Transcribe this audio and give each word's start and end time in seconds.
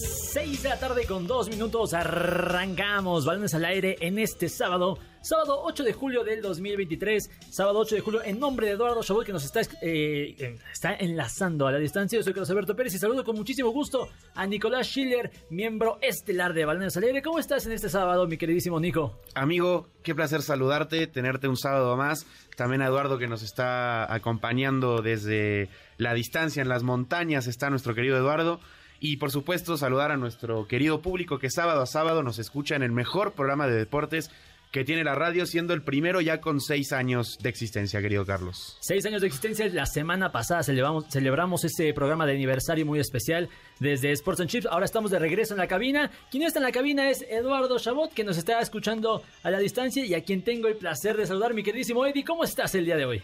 6 0.00 0.62
de 0.62 0.68
la 0.70 0.78
tarde 0.78 1.04
con 1.04 1.26
2 1.26 1.50
minutos 1.50 1.92
arrancamos 1.92 3.26
balones 3.26 3.52
al 3.52 3.66
aire 3.66 3.98
en 4.00 4.18
este 4.18 4.48
sábado, 4.48 4.98
sábado 5.20 5.60
8 5.64 5.84
de 5.84 5.92
julio 5.92 6.24
del 6.24 6.40
2023, 6.40 7.30
sábado 7.50 7.80
8 7.80 7.96
de 7.96 8.00
julio 8.00 8.22
en 8.24 8.38
nombre 8.38 8.66
de 8.66 8.72
Eduardo 8.72 9.02
Chabot 9.02 9.26
que 9.26 9.32
nos 9.32 9.44
está, 9.44 9.60
eh, 9.82 10.56
está 10.72 10.94
enlazando 10.94 11.66
a 11.66 11.72
la 11.72 11.78
distancia. 11.78 12.18
Yo 12.18 12.22
soy 12.22 12.32
Carlos 12.32 12.48
Alberto 12.48 12.74
Pérez 12.74 12.94
y 12.94 12.98
saludo 12.98 13.24
con 13.24 13.36
muchísimo 13.36 13.68
gusto 13.72 14.08
a 14.34 14.46
Nicolás 14.46 14.86
Schiller, 14.86 15.30
miembro 15.50 15.98
estelar 16.00 16.54
de 16.54 16.64
Balones 16.64 16.96
al 16.96 17.04
aire. 17.04 17.20
¿Cómo 17.20 17.38
estás 17.38 17.66
en 17.66 17.72
este 17.72 17.90
sábado, 17.90 18.26
mi 18.26 18.38
queridísimo 18.38 18.80
Nico? 18.80 19.20
Amigo, 19.34 19.88
qué 20.02 20.14
placer 20.14 20.40
saludarte, 20.40 21.08
tenerte 21.08 21.46
un 21.46 21.58
sábado 21.58 21.94
más. 21.98 22.24
También 22.56 22.80
a 22.80 22.86
Eduardo 22.86 23.18
que 23.18 23.28
nos 23.28 23.42
está 23.42 24.10
acompañando 24.12 25.02
desde 25.02 25.68
la 25.98 26.14
distancia 26.14 26.62
en 26.62 26.70
las 26.70 26.84
montañas, 26.84 27.46
está 27.46 27.68
nuestro 27.68 27.94
querido 27.94 28.16
Eduardo. 28.16 28.60
Y 29.00 29.16
por 29.16 29.30
supuesto 29.30 29.78
saludar 29.78 30.12
a 30.12 30.18
nuestro 30.18 30.68
querido 30.68 31.00
público 31.00 31.38
que 31.38 31.50
sábado 31.50 31.80
a 31.80 31.86
sábado 31.86 32.22
nos 32.22 32.38
escucha 32.38 32.76
en 32.76 32.82
el 32.82 32.92
mejor 32.92 33.32
programa 33.32 33.66
de 33.66 33.74
deportes 33.74 34.30
que 34.70 34.84
tiene 34.84 35.02
la 35.02 35.14
radio, 35.14 35.46
siendo 35.46 35.74
el 35.74 35.82
primero 35.82 36.20
ya 36.20 36.40
con 36.40 36.60
seis 36.60 36.92
años 36.92 37.38
de 37.40 37.48
existencia, 37.48 38.00
querido 38.00 38.24
Carlos. 38.24 38.76
Seis 38.80 39.04
años 39.04 39.20
de 39.20 39.26
existencia. 39.26 39.68
La 39.68 39.86
semana 39.86 40.30
pasada 40.30 40.62
celebramos, 40.62 41.06
celebramos 41.08 41.64
este 41.64 41.92
programa 41.92 42.24
de 42.26 42.34
aniversario 42.34 42.86
muy 42.86 43.00
especial 43.00 43.48
desde 43.80 44.12
Sports 44.12 44.42
and 44.42 44.50
Chips. 44.50 44.66
Ahora 44.66 44.84
estamos 44.84 45.10
de 45.10 45.18
regreso 45.18 45.54
en 45.54 45.58
la 45.58 45.66
cabina. 45.66 46.10
Quien 46.30 46.44
está 46.44 46.60
en 46.60 46.64
la 46.64 46.72
cabina 46.72 47.10
es 47.10 47.24
Eduardo 47.28 47.78
Chabot, 47.78 48.12
que 48.12 48.22
nos 48.22 48.38
está 48.38 48.60
escuchando 48.60 49.22
a 49.42 49.50
la 49.50 49.58
distancia 49.58 50.04
y 50.04 50.14
a 50.14 50.22
quien 50.22 50.42
tengo 50.42 50.68
el 50.68 50.76
placer 50.76 51.16
de 51.16 51.26
saludar, 51.26 51.52
mi 51.52 51.64
queridísimo 51.64 52.06
Eddie. 52.06 52.24
¿Cómo 52.24 52.44
estás 52.44 52.74
el 52.76 52.84
día 52.84 52.96
de 52.96 53.06
hoy? 53.06 53.22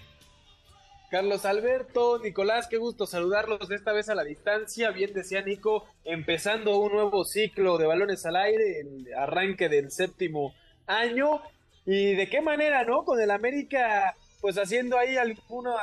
Carlos 1.10 1.44
Alberto, 1.44 2.18
Nicolás, 2.18 2.66
qué 2.68 2.78
gusto 2.78 3.06
saludarlos 3.06 3.70
esta 3.70 3.92
vez 3.92 4.08
a 4.08 4.14
la 4.14 4.24
distancia. 4.24 4.90
Bien 4.90 5.12
decía 5.12 5.40
Nico, 5.42 5.84
empezando 6.04 6.78
un 6.78 6.92
nuevo 6.92 7.24
ciclo 7.24 7.78
de 7.78 7.86
balones 7.86 8.26
al 8.26 8.36
aire, 8.36 8.80
el 8.80 9.14
arranque 9.14 9.68
del 9.68 9.90
séptimo 9.92 10.54
año. 10.86 11.40
Y 11.84 12.14
de 12.16 12.28
qué 12.28 12.40
manera, 12.40 12.84
¿no? 12.84 13.04
Con 13.04 13.20
el 13.20 13.30
América, 13.30 14.16
pues 14.40 14.58
haciendo 14.58 14.98
ahí 14.98 15.16
algunas 15.16 15.76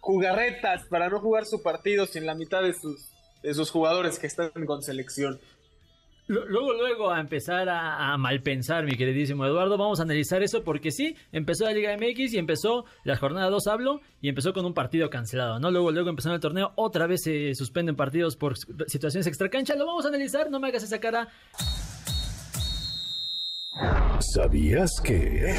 jugarretas 0.00 0.84
para 0.86 1.08
no 1.08 1.20
jugar 1.20 1.46
su 1.46 1.62
partido 1.62 2.06
sin 2.06 2.26
la 2.26 2.34
mitad 2.34 2.62
de 2.62 2.74
sus, 2.74 3.12
de 3.42 3.54
sus 3.54 3.70
jugadores 3.70 4.18
que 4.18 4.26
están 4.26 4.50
con 4.66 4.82
selección. 4.82 5.40
Luego, 6.28 6.72
luego 6.72 7.12
a 7.12 7.20
empezar 7.20 7.68
a, 7.68 8.12
a, 8.12 8.18
malpensar, 8.18 8.84
mi 8.84 8.96
queridísimo 8.96 9.46
Eduardo, 9.46 9.78
vamos 9.78 10.00
a 10.00 10.02
analizar 10.02 10.42
eso 10.42 10.64
porque 10.64 10.90
sí, 10.90 11.16
empezó 11.30 11.64
la 11.66 11.72
Liga 11.72 11.96
MX 11.96 12.34
y 12.34 12.38
empezó 12.38 12.84
la 13.04 13.16
jornada 13.16 13.48
2, 13.48 13.66
hablo, 13.68 14.00
y 14.20 14.28
empezó 14.28 14.52
con 14.52 14.64
un 14.64 14.74
partido 14.74 15.08
cancelado, 15.08 15.60
¿no? 15.60 15.70
Luego, 15.70 15.92
luego 15.92 16.10
empezó 16.10 16.34
el 16.34 16.40
torneo, 16.40 16.72
otra 16.74 17.06
vez 17.06 17.22
se 17.22 17.54
suspenden 17.54 17.94
partidos 17.94 18.36
por 18.36 18.56
situaciones 18.58 19.28
extracancha, 19.28 19.76
lo 19.76 19.86
vamos 19.86 20.04
a 20.04 20.08
analizar, 20.08 20.50
no 20.50 20.58
me 20.58 20.68
hagas 20.68 20.82
esa 20.82 20.98
cara. 20.98 21.28
¿Sabías 24.18 24.90
que? 25.04 25.54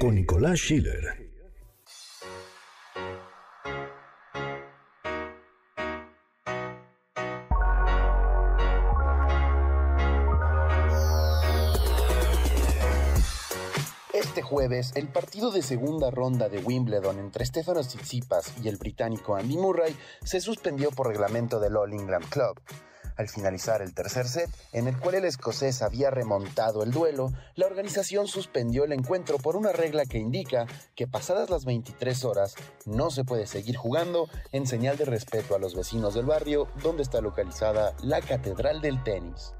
Con 0.00 0.16
Nicolás 0.16 0.58
Schiller. 0.58 1.23
Jueves, 14.54 14.92
el 14.94 15.08
partido 15.08 15.50
de 15.50 15.62
segunda 15.62 16.12
ronda 16.12 16.48
de 16.48 16.58
Wimbledon 16.58 17.18
entre 17.18 17.44
Stefanos 17.44 17.88
Tsitsipas 17.88 18.52
y 18.62 18.68
el 18.68 18.76
británico 18.76 19.34
Andy 19.34 19.56
Murray 19.56 19.96
se 20.22 20.40
suspendió 20.40 20.92
por 20.92 21.08
reglamento 21.08 21.58
del 21.58 21.76
All 21.76 21.92
England 21.92 22.28
Club. 22.28 22.60
Al 23.16 23.28
finalizar 23.28 23.82
el 23.82 23.94
tercer 23.94 24.28
set, 24.28 24.48
en 24.72 24.86
el 24.86 24.96
cual 24.96 25.16
el 25.16 25.24
escocés 25.24 25.82
había 25.82 26.10
remontado 26.10 26.84
el 26.84 26.92
duelo, 26.92 27.32
la 27.56 27.66
organización 27.66 28.28
suspendió 28.28 28.84
el 28.84 28.92
encuentro 28.92 29.38
por 29.38 29.56
una 29.56 29.72
regla 29.72 30.04
que 30.04 30.18
indica 30.18 30.66
que 30.94 31.08
pasadas 31.08 31.50
las 31.50 31.64
23 31.64 32.24
horas 32.24 32.54
no 32.86 33.10
se 33.10 33.24
puede 33.24 33.48
seguir 33.48 33.76
jugando 33.76 34.28
en 34.52 34.68
señal 34.68 34.96
de 34.96 35.06
respeto 35.06 35.56
a 35.56 35.58
los 35.58 35.74
vecinos 35.74 36.14
del 36.14 36.26
barrio 36.26 36.68
donde 36.80 37.02
está 37.02 37.20
localizada 37.20 37.92
la 38.04 38.20
Catedral 38.20 38.80
del 38.80 39.02
Tenis. 39.02 39.52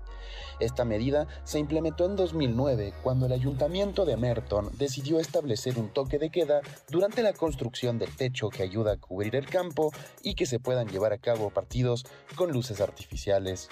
Esta 0.61 0.85
medida 0.85 1.27
se 1.45 1.59
implementó 1.59 2.07
en 2.07 2.17
2009 2.17 2.95
cuando 3.03 3.27
el 3.27 3.33
ayuntamiento 3.33 4.05
de 4.05 4.17
Merton 4.17 4.71
decidió 4.79 5.19
establecer 5.19 5.79
un 5.79 5.89
toque 5.89 6.19
de 6.19 6.31
queda 6.31 6.61
durante 6.89 7.23
la 7.23 7.33
construcción 7.33 7.99
del 7.99 8.15
techo 8.17 8.51
que 8.51 8.63
ayuda 8.63 8.93
a 8.93 8.97
cubrir 8.97 9.37
el 9.37 9.47
campo 9.47 9.93
y 10.23 10.35
que 10.35 10.47
se 10.47 10.61
puedan 10.61 10.89
llevar 10.89 11.13
a 11.13 11.19
cabo 11.19 11.51
partidos 11.51 12.05
con 12.37 12.53
luces 12.53 12.81
artificiales. 12.81 13.69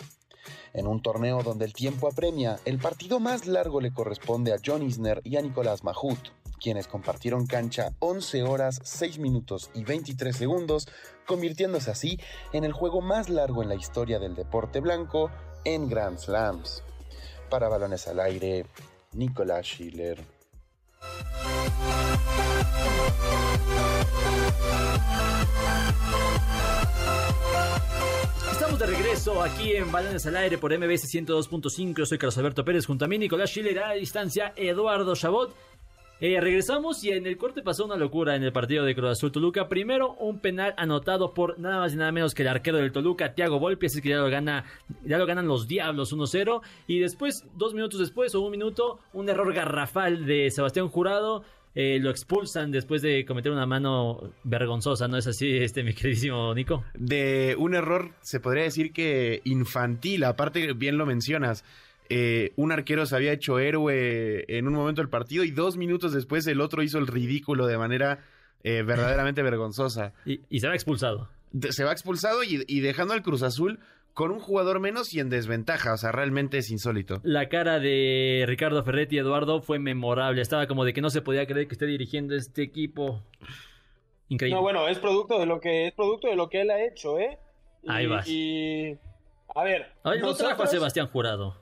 En 0.73 0.87
un 0.87 1.03
torneo 1.03 1.43
donde 1.43 1.65
el 1.65 1.73
tiempo 1.73 2.09
apremia, 2.09 2.59
el 2.65 2.79
partido 2.79 3.21
más 3.21 3.47
largo 3.47 3.81
le 3.81 3.93
corresponde 3.93 4.53
a 4.53 4.59
John 4.65 4.83
Isner 4.83 5.21
y 5.25 5.37
a 5.37 5.43
Nicolás 5.43 5.85
Mahut, 5.85 6.19
quienes 6.61 6.87
compartieron 6.87 7.47
cancha 7.47 7.93
11 7.99 8.43
horas, 8.45 8.81
6 8.83 9.19
minutos 9.19 9.71
y 9.75 9.85
23 9.85 10.35
segundos, 10.35 10.89
convirtiéndose 11.27 11.91
así 11.91 12.19
en 12.53 12.65
el 12.65 12.73
juego 12.73 13.01
más 13.01 13.29
largo 13.29 13.63
en 13.63 13.69
la 13.69 13.75
historia 13.75 14.19
del 14.19 14.35
deporte 14.35 14.81
blanco 14.81 15.31
en 15.65 15.89
Grand 15.89 16.19
Slams. 16.19 16.83
Para 17.51 17.69
balones 17.69 18.07
al 18.09 18.21
aire, 18.21 18.67
Nicolás 19.13 19.67
Schiller. 19.67 20.19
Estamos 28.53 28.79
de 28.79 28.87
regreso 28.87 29.43
aquí 29.43 29.73
en 29.73 29.91
Balones 29.91 30.25
al 30.27 30.37
Aire 30.37 30.57
por 30.59 30.77
MBS 30.77 31.13
102.5. 31.13 31.99
Yo 31.99 32.07
soy 32.07 32.19
Carlos 32.19 32.39
Alberto 32.39 32.65
Pérez 32.65 32.87
junto 32.87 33.05
a 33.05 33.09
mí, 33.09 33.19
Nicolás 33.19 33.51
Schiller 33.51 33.79
a 33.81 33.89
la 33.89 33.95
distancia, 33.95 34.53
Eduardo 34.57 35.15
Chabot. 35.15 35.55
Eh, 36.25 36.41
regresamos 36.41 37.03
y 37.03 37.11
en 37.11 37.27
el 37.27 37.37
corte 37.37 37.63
pasó 37.63 37.85
una 37.85 37.97
locura 37.97 38.37
en 38.37 38.45
el 38.45 38.53
partido 38.53 38.85
de 38.85 38.95
Cruz 38.95 39.11
Azul 39.11 39.33
Toluca. 39.33 39.69
Primero, 39.69 40.13
un 40.21 40.39
penal 40.39 40.73
anotado 40.77 41.35
por 41.35 41.59
nada 41.59 41.79
más 41.81 41.95
y 41.95 41.97
nada 41.97 42.13
menos 42.13 42.33
que 42.33 42.43
el 42.43 42.49
arquero 42.49 42.79
del 42.79 42.93
Toluca, 42.93 43.35
Thiago 43.35 43.59
Volpi, 43.59 43.87
así 43.87 44.01
que 44.01 44.11
ya 44.11 44.19
lo, 44.19 44.31
gana, 44.31 44.65
ya 45.05 45.19
lo 45.19 45.27
ganan 45.27 45.49
los 45.49 45.67
Diablos 45.67 46.15
1-0. 46.15 46.63
Y 46.87 47.01
después, 47.01 47.45
dos 47.57 47.75
minutos 47.75 47.99
después, 47.99 48.37
o 48.37 48.41
un 48.41 48.53
minuto, 48.53 49.01
un 49.13 49.29
error 49.29 49.53
garrafal 49.53 50.25
de 50.25 50.49
Sebastián 50.53 50.87
Jurado. 50.91 51.43
Eh, 51.75 51.99
lo 52.01 52.11
expulsan 52.11 52.71
después 52.71 53.03
de 53.03 53.25
cometer 53.25 53.51
una 53.51 53.67
mano 53.67 54.21
vergonzosa, 54.45 55.09
¿no 55.09 55.17
es 55.17 55.27
así, 55.27 55.57
este 55.57 55.83
mi 55.83 55.93
queridísimo 55.93 56.55
Nico? 56.55 56.85
De 56.95 57.57
un 57.59 57.75
error, 57.75 58.13
se 58.21 58.39
podría 58.39 58.63
decir 58.63 58.93
que 58.93 59.41
infantil, 59.43 60.23
aparte 60.23 60.73
bien 60.75 60.99
lo 60.99 61.05
mencionas. 61.05 61.65
Eh, 62.15 62.53
un 62.57 62.73
arquero 62.73 63.07
se 63.07 63.17
había 63.17 63.33
hecho 63.33 63.59
héroe 63.59 64.45
en 64.49 64.67
un 64.67 64.75
momento 64.75 65.01
del 65.01 65.09
partido 65.09 65.45
y 65.45 65.51
dos 65.51 65.79
minutos 65.79 66.13
después 66.13 66.47
el 66.47 66.61
otro 66.61 66.83
hizo 66.83 66.99
el 66.99 67.07
ridículo 67.07 67.67
de 67.67 67.79
manera 67.79 68.21
eh, 68.65 68.83
verdaderamente 68.83 69.43
vergonzosa. 69.43 70.13
Y, 70.27 70.41
y, 70.51 70.61
se 70.61 70.69
va 70.69 70.75
expulsado. 70.75 71.31
De, 71.53 71.73
se 71.73 71.85
va 71.85 71.93
expulsado 71.93 72.45
y, 72.45 72.65
y, 72.67 72.81
dejando 72.81 73.15
al 73.15 73.23
Cruz 73.23 73.43
Azul 73.43 73.79
con 74.13 74.31
un 74.31 74.41
jugador 74.41 74.79
menos 74.79 75.15
y 75.15 75.21
en 75.21 75.31
desventaja. 75.31 75.95
O 75.95 75.97
sea, 75.97 76.13
realmente 76.13 76.59
es 76.59 76.71
insólito. 76.71 77.21
La 77.23 77.49
cara 77.49 77.79
de 77.79 78.45
Ricardo 78.47 78.85
Ferretti, 78.85 79.17
Eduardo, 79.17 79.63
fue 79.63 79.79
memorable. 79.79 80.43
Estaba 80.43 80.67
como 80.67 80.85
de 80.85 80.93
que 80.93 81.01
no 81.01 81.09
se 81.09 81.23
podía 81.23 81.47
creer 81.47 81.67
que 81.67 81.75
esté 81.75 81.87
dirigiendo 81.87 82.35
este 82.35 82.63
equipo. 82.63 83.23
Increíble. 84.29 84.57
No, 84.57 84.63
bueno, 84.63 84.89
es 84.89 84.99
producto 84.99 85.39
de 85.39 85.47
lo 85.47 85.61
que 85.61 85.87
es 85.87 85.95
producto 85.95 86.29
de 86.29 86.37
lo 86.37 86.49
que 86.49 86.61
él 86.61 86.71
ha 86.71 86.85
hecho, 86.85 87.19
¿eh? 87.19 87.39
Y, 87.83 87.91
Ahí 87.91 88.07
vas. 88.07 88.29
Y 88.29 88.99
a 89.55 89.65
ver, 89.65 89.93
Ay, 90.05 90.19
no 90.19 90.27
nosotros... 90.27 90.49
trajo 90.49 90.63
a 90.63 90.67
Sebastián 90.67 91.07
Jurado. 91.09 91.62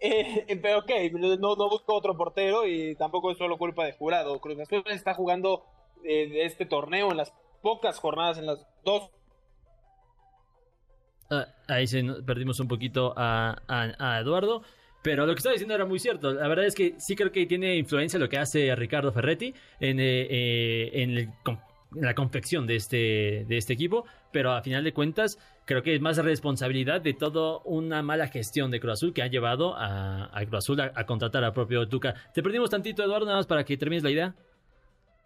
Eh, 0.00 0.58
pero 0.62 0.78
ok, 0.78 0.90
no, 1.12 1.54
no 1.56 1.68
busco 1.68 1.94
otro 1.94 2.16
portero 2.16 2.66
y 2.66 2.96
tampoco 2.96 3.30
es 3.30 3.38
solo 3.38 3.58
culpa 3.58 3.84
de 3.84 3.92
jurado. 3.92 4.40
Cruz 4.40 4.58
Azul 4.58 4.82
está 4.86 5.14
jugando 5.14 5.64
eh, 6.04 6.44
este 6.44 6.64
torneo 6.64 7.10
en 7.10 7.18
las 7.18 7.32
pocas 7.60 7.98
jornadas, 7.98 8.38
en 8.38 8.46
las 8.46 8.66
dos. 8.82 9.10
Ah, 11.30 11.46
ahí 11.68 11.86
se, 11.86 12.02
perdimos 12.26 12.58
un 12.60 12.68
poquito 12.68 13.12
a, 13.16 13.56
a, 13.68 14.20
Eduardo. 14.20 14.62
Pero 15.02 15.24
lo 15.24 15.32
que 15.32 15.38
estaba 15.38 15.54
diciendo 15.54 15.74
era 15.74 15.86
muy 15.86 15.98
cierto. 15.98 16.32
La 16.32 16.48
verdad 16.48 16.66
es 16.66 16.74
que 16.74 16.94
sí 16.98 17.16
creo 17.16 17.32
que 17.32 17.46
tiene 17.46 17.76
influencia 17.76 18.18
lo 18.18 18.28
que 18.28 18.36
hace 18.36 18.74
Ricardo 18.76 19.12
Ferretti 19.12 19.54
en, 19.80 19.98
eh, 19.98 20.90
en 20.92 21.10
el 21.10 21.30
la 21.92 22.14
confección 22.14 22.66
de 22.66 22.76
este, 22.76 23.44
de 23.48 23.56
este 23.56 23.72
equipo, 23.72 24.04
pero 24.32 24.52
a 24.52 24.62
final 24.62 24.84
de 24.84 24.92
cuentas 24.92 25.38
creo 25.64 25.82
que 25.82 25.94
es 25.94 26.00
más 26.00 26.16
responsabilidad 26.18 27.00
de 27.00 27.14
toda 27.14 27.60
una 27.64 28.02
mala 28.02 28.28
gestión 28.28 28.70
de 28.70 28.80
Cruz 28.80 28.94
Azul 28.94 29.12
que 29.12 29.22
ha 29.22 29.26
llevado 29.26 29.74
a, 29.76 30.30
a 30.36 30.46
Cruz 30.46 30.58
Azul 30.64 30.80
a, 30.80 30.92
a, 30.94 31.06
contratar 31.06 31.44
al 31.44 31.52
propio 31.52 31.88
Tuca. 31.88 32.14
Te 32.34 32.42
perdimos 32.42 32.70
tantito, 32.70 33.02
Eduardo, 33.02 33.26
nada 33.26 33.38
más 33.38 33.46
para 33.46 33.64
que 33.64 33.76
termines 33.76 34.02
la 34.02 34.10
idea. 34.10 34.34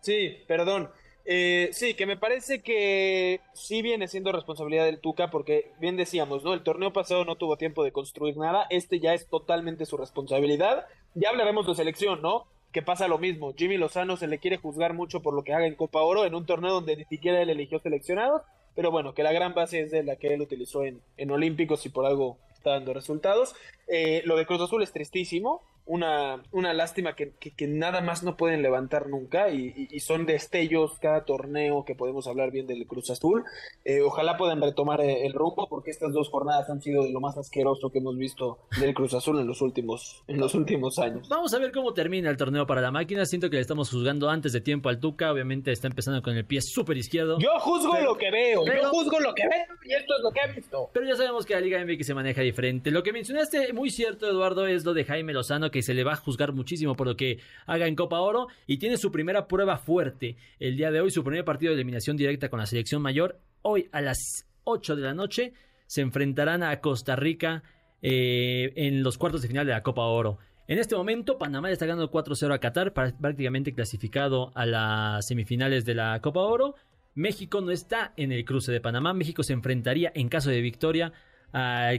Sí, 0.01 0.37
perdón. 0.47 0.91
Eh, 1.27 1.71
sí, 1.73 1.95
que 1.95 2.05
me 2.05 2.19
parece 2.19 2.63
que 2.63 3.41
sí 3.55 3.81
viene 3.81 4.09
siendo 4.09 4.33
responsabilidad 4.33 4.85
del 4.85 5.01
Tuca, 5.01 5.31
porque 5.31 5.73
bien 5.81 5.97
decíamos, 5.97 6.45
¿no? 6.45 6.53
El 6.53 6.63
torneo 6.63 6.93
pasado 6.93 7.25
no 7.25 7.37
tuvo 7.37 7.57
tiempo 7.57 7.83
de 7.83 7.93
construir 7.93 8.37
nada, 8.37 8.67
este 8.69 9.01
ya 9.01 9.15
es 9.15 9.27
totalmente 9.29 9.87
su 9.87 9.97
responsabilidad. 9.97 10.87
Ya 11.15 11.31
hablaremos 11.31 11.67
de 11.67 11.75
selección, 11.75 12.21
¿no? 12.21 12.47
Que 12.75 12.83
pasa 12.83 13.07
lo 13.07 13.19
mismo. 13.19 13.55
Jimmy 13.57 13.79
Lozano 13.79 14.17
se 14.17 14.27
le 14.27 14.41
quiere 14.41 14.57
juzgar 14.57 14.95
mucho 14.95 15.23
por 15.23 15.33
lo 15.33 15.45
que 15.45 15.55
haga 15.55 15.67
en 15.67 15.77
Copa 15.77 16.03
Oro, 16.03 16.27
en 16.27 16.35
un 16.35 16.45
torneo 16.45 16.73
donde 16.73 16.97
ni 16.97 17.05
siquiera 17.05 17.41
él 17.41 17.49
eligió 17.49 17.79
seleccionados, 17.79 18.43
pero 18.75 18.91
bueno, 18.91 19.15
que 19.15 19.23
la 19.23 19.33
gran 19.33 19.55
base 19.55 19.81
es 19.81 19.93
de 19.93 20.03
la 20.03 20.17
que 20.17 20.35
él 20.35 20.41
utilizó 20.41 20.83
en, 20.83 21.01
en 21.17 21.31
Olímpicos 21.31 21.87
y 21.87 21.91
por 21.91 22.05
algo 22.05 22.37
está 22.53 22.71
dando 22.71 22.93
resultados. 22.93 23.55
Eh, 23.87 24.23
lo 24.25 24.37
de 24.37 24.45
Cruz 24.45 24.61
Azul 24.61 24.83
es 24.83 24.91
tristísimo, 24.91 25.63
una, 25.87 26.43
una 26.51 26.73
lástima 26.73 27.15
que, 27.15 27.33
que, 27.33 27.67
nada 27.67 28.01
más 28.01 28.23
no 28.23 28.37
pueden 28.37 28.63
levantar 28.63 29.09
nunca 29.09 29.51
y, 29.51 29.89
y, 29.91 30.01
son 30.01 30.25
destellos 30.25 30.99
cada 30.99 31.25
torneo 31.25 31.85
que 31.85 31.95
podemos 31.95 32.27
hablar 32.27 32.51
bien 32.51 32.67
del 32.67 32.87
Cruz 32.87 33.11
Azul. 33.11 33.45
Eh, 33.85 34.01
ojalá 34.01 34.37
puedan 34.37 34.63
retomar 34.63 35.01
eh, 35.01 35.27
el 35.27 35.35
rumbo 35.35 35.69
porque 35.69 35.91
estas 35.91 36.13
dos 36.13 36.31
jornadas 36.31 36.71
han 36.71 36.81
sido 36.81 37.03
de 37.03 37.11
lo 37.11 37.21
más 37.21 37.37
asqueroso 37.37 37.91
que 37.91 37.99
hemos 37.99 38.17
visto 38.17 38.59
del 38.81 38.95
Cruz 38.95 39.13
Azul 39.15 39.39
en 39.41 39.47
los 39.47 39.61
últimos, 39.61 40.23
en 40.27 40.41
los 40.41 40.55
últimos 40.55 40.99
años. 40.99 41.29
Vamos 41.29 41.53
a 41.53 41.59
ver 41.59 41.71
cómo 41.71 41.93
termina 41.93 42.31
el 42.31 42.37
torneo 42.37 42.67
para 42.67 42.81
la 42.81 42.91
máquina. 42.91 43.27
Siento 43.27 43.51
que 43.51 43.57
le 43.57 43.63
estamos 43.63 43.91
juzgando 43.91 44.31
antes 44.31 44.53
de 44.53 44.61
tiempo 44.63 44.89
al 44.89 45.01
Tuca. 45.01 45.33
Obviamente 45.33 45.71
está 45.71 45.89
empezando 45.89 46.23
con 46.23 46.35
el 46.37 46.47
pie 46.47 46.63
súper 46.63 46.97
izquierdo. 46.97 47.39
Yo 47.39 47.51
juzgo 47.61 47.99
lo 48.01 48.17
que 48.17 48.31
veo, 48.31 48.65
yo 48.65 48.89
juzgo 48.89 49.21
lo 49.21 49.35
que 49.35 49.43
veo 49.43 49.77
y 49.85 49.93
esto 49.93 50.15
es 50.17 50.23
lo 50.23 50.31
que 50.31 50.41
he 50.41 50.53
visto. 50.55 50.91
Pero 50.95 51.07
ya 51.07 51.17
sabemos 51.17 51.45
que 51.45 51.55
la 51.55 51.61
Liga 51.61 51.85
MX 51.85 52.07
se 52.07 52.15
maneja 52.15 52.41
diferente. 52.41 52.91
Lo 52.91 53.03
que 53.03 53.13
mencionaste 53.13 53.73
muy 53.75 53.91
cierto, 53.91 54.29
Eduardo, 54.29 54.67
es 54.67 54.85
lo 54.85 54.95
de 54.95 55.05
Jaime 55.05 55.35
Lozano 55.35 55.71
que 55.75 55.83
se 55.83 55.93
le 55.93 56.05
va 56.05 56.13
a 56.13 56.17
juzgar 56.17 56.53
muchísimo 56.53 56.95
por 56.95 57.09
lo 57.09 57.17
que 57.17 57.41
haga 57.67 57.89
en 57.89 57.97
Copa 57.97 58.21
Oro 58.21 58.47
y 58.65 58.79
tiene 58.79 58.97
su 58.97 59.11
primera 59.11 59.49
prueba 59.49 59.77
fuerte 59.77 60.37
el 60.61 60.77
día 60.77 60.93
de 60.93 61.01
hoy, 61.01 61.11
su 61.11 61.25
primer 61.25 61.45
partido 61.45 61.71
de 61.71 61.75
eliminación 61.75 62.17
directa 62.17 62.49
con 62.49 62.61
la 62.61 62.67
selección 62.67 63.03
mayor. 63.03 63.41
Hoy 63.63 63.89
a 63.91 64.01
las 64.01 64.47
8 64.63 64.95
de 64.95 65.03
la 65.03 65.15
noche 65.15 65.53
se 65.89 66.01
enfrentarán 66.01 66.63
a 66.63 66.81
Costa 66.81 67.17
Rica 67.17 67.65
eh, 68.03 68.73
en 68.77 69.03
los 69.03 69.19
cuartos 69.19 69.43
de 69.43 69.49
final 69.49 69.67
de 69.67 69.73
la 69.73 69.83
Copa 69.83 70.03
Oro. 70.03 70.39
En 70.69 70.79
este 70.79 70.95
momento, 70.95 71.39
Panamá 71.39 71.73
está 71.73 71.87
ganando 71.87 72.09
4-0 72.09 72.55
a 72.55 72.59
Qatar, 72.61 72.93
prácticamente 72.93 73.75
clasificado 73.75 74.53
a 74.55 74.67
las 74.67 75.27
semifinales 75.27 75.85
de 75.85 75.97
la 75.97 76.21
Copa 76.21 76.39
Oro. 76.43 76.77
México 77.17 77.63
no 77.63 77.73
está 77.73 78.13
en 78.17 78.31
el 78.31 78.45
cruce 78.45 78.71
de 78.71 78.81
Panamá. 78.81 79.13
México 79.13 79.43
se 79.43 79.55
enfrentaría, 79.55 80.13
en 80.15 80.29
caso 80.29 80.51
de 80.51 80.61
victoria, 80.61 81.13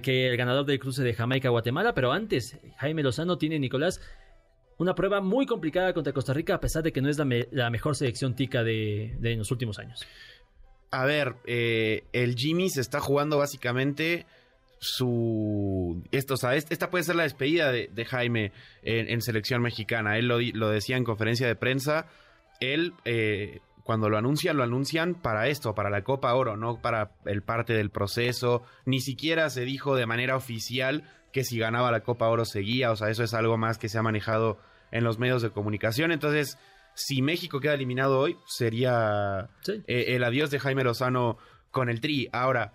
que 0.02 0.28
el 0.28 0.38
ganador 0.38 0.66
del 0.66 0.80
cruce 0.80 1.04
de 1.04 1.13
Jamaica-Guatemala, 1.13 1.94
pero 1.94 2.12
antes 2.12 2.60
Jaime 2.78 3.04
Lozano 3.04 3.38
tiene, 3.38 3.57
Nicolás, 3.57 4.02
una 4.78 4.96
prueba 4.96 5.22
muy 5.22 5.46
complicada 5.46 5.94
contra 5.94 6.13
Costa 6.13 6.34
Rica, 6.34 6.56
a 6.56 6.60
pesar 6.60 6.84
de 6.84 6.92
que 6.92 7.02
no 7.02 7.10
es 7.10 7.18
la, 7.18 7.69
mejor 7.69 7.96
selección 7.96 8.36
tica 8.36 8.63
de, 8.63 9.16
los 9.38 9.52
últimos 9.52 9.80
años. 9.80 10.06
A 10.92 11.06
ver, 11.06 11.36
eh, 11.46 12.04
el 12.13 12.36
Jimmy 12.36 12.69
se 12.69 12.81
está 12.81 13.00
jugando 13.00 13.38
básicamente 13.38 14.25
su... 14.80 16.04
Esto, 16.12 16.36
o 16.36 16.52
esta 16.52 16.90
puede 16.90 17.04
ser 17.04 17.16
la 17.16 17.24
despedida 17.24 17.72
de, 17.72 18.06
Jaime 18.06 18.52
en, 18.84 19.22
selección 19.22 19.62
mexicana. 19.62 20.18
Él 20.18 20.28
lo, 20.28 20.40
lo, 20.40 20.69
decía 20.69 20.98
en 20.98 21.04
conferencia 21.06 21.48
de 21.48 21.56
prensa. 21.56 22.07
Él 22.60 22.94
eh, 23.06 23.60
cuando 23.86 24.10
lo 24.10 24.18
anuncian, 24.18 24.58
lo 24.58 24.64
anuncian 24.64 25.14
para 25.14 25.48
esto, 25.48 25.76
para 25.76 25.92
la 25.92 26.04
Copa 26.04 26.34
Oro, 26.34 26.58
no 26.58 26.82
para 26.82 27.12
el 27.26 27.44
parte 27.44 27.74
del 27.74 27.92
proceso. 27.92 28.64
Ni 28.84 29.00
siquiera 29.00 29.52
se 29.52 29.62
dijo 29.62 29.96
de 29.96 30.08
manera 30.08 30.36
oficial 30.36 31.04
que 31.32 31.44
si 31.44 31.60
ganaba 31.60 31.92
la 31.92 32.00
Copa 32.00 32.28
Oro 32.28 32.46
seguía, 32.46 32.90
o 32.90 32.96
sea, 32.96 33.12
eso 33.12 33.24
es 33.24 33.36
algo 33.36 33.60
más 33.60 33.78
que 33.78 33.88
se 33.88 34.00
ha 34.00 34.02
manejado 34.02 34.58
en 34.90 35.04
los 35.04 35.20
medios 35.20 35.44
de 35.44 35.52
comunicación. 35.52 36.12
Entonces, 36.12 36.58
si 36.96 37.22
México 37.22 37.60
queda 37.60 37.76
eliminado 37.76 38.18
hoy, 38.18 38.38
sería 38.48 39.50
eh, 39.68 40.16
el 40.16 40.24
adiós 40.24 40.50
de 40.50 40.58
Jaime 40.58 40.84
Lozano 40.84 41.38
con 41.70 41.88
el 41.88 42.02
Tri. 42.02 42.28
Ahora, 42.31 42.74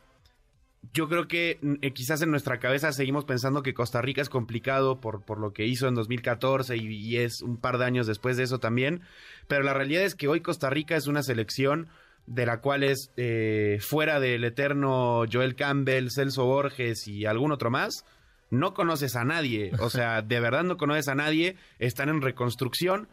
yo 0.93 1.09
creo 1.09 1.29
que 1.29 1.59
mm, 1.61 1.75
eh, 1.83 1.93
quizás 1.93 2.23
en 2.23 2.31
nuestra 2.31 2.59
cabeza 2.59 2.93
seguimos 2.93 3.25
pensando 3.25 3.63
que 3.63 3.75
Costa 3.75 4.01
Rica 4.01 4.23
es 4.23 4.29
complicado 4.29 5.01
por, 5.01 5.23
por 5.23 5.39
lo 5.39 5.53
que 5.53 5.67
hizo 5.67 5.89
en 5.89 5.95
2014 5.95 6.77
y, 6.77 7.17
es 7.19 7.43
un 7.43 7.57
par 7.57 7.79
de 7.79 7.85
años 7.85 8.07
después 8.07 8.37
de 8.37 8.45
eso 8.45 8.59
también, 8.59 9.03
pero 9.49 9.63
la 9.63 9.75
realidad 9.75 10.05
es 10.05 10.15
que 10.15 10.29
hoy 10.29 10.41
Costa 10.41 10.71
Rica 10.71 10.97
es 10.97 11.07
una 11.07 11.23
selección 11.23 11.89
de 12.27 12.47
la 12.47 12.61
cual 12.61 12.85
es 12.85 13.13
eh, 13.17 13.79
fuera 13.81 14.21
del 14.21 14.45
eterno 14.45 15.25
Joel 15.31 15.57
Campbell, 15.57 16.11
Celso 16.11 16.45
Borges 16.45 17.09
y 17.09 17.27
algún 17.27 17.53
otro 17.53 17.71
más, 17.71 18.05
no 18.51 18.75
conoces 18.75 19.17
a 19.17 19.25
nadie, 19.25 19.73
o 19.81 19.91
sea, 19.91 20.23
de 20.23 20.41
verdad 20.41 20.65
no 20.65 20.77
conoces 20.77 21.09
a 21.09 21.15
nadie, 21.15 21.57
están 21.79 22.09
en 22.09 22.21
reconstrucción 22.21 23.09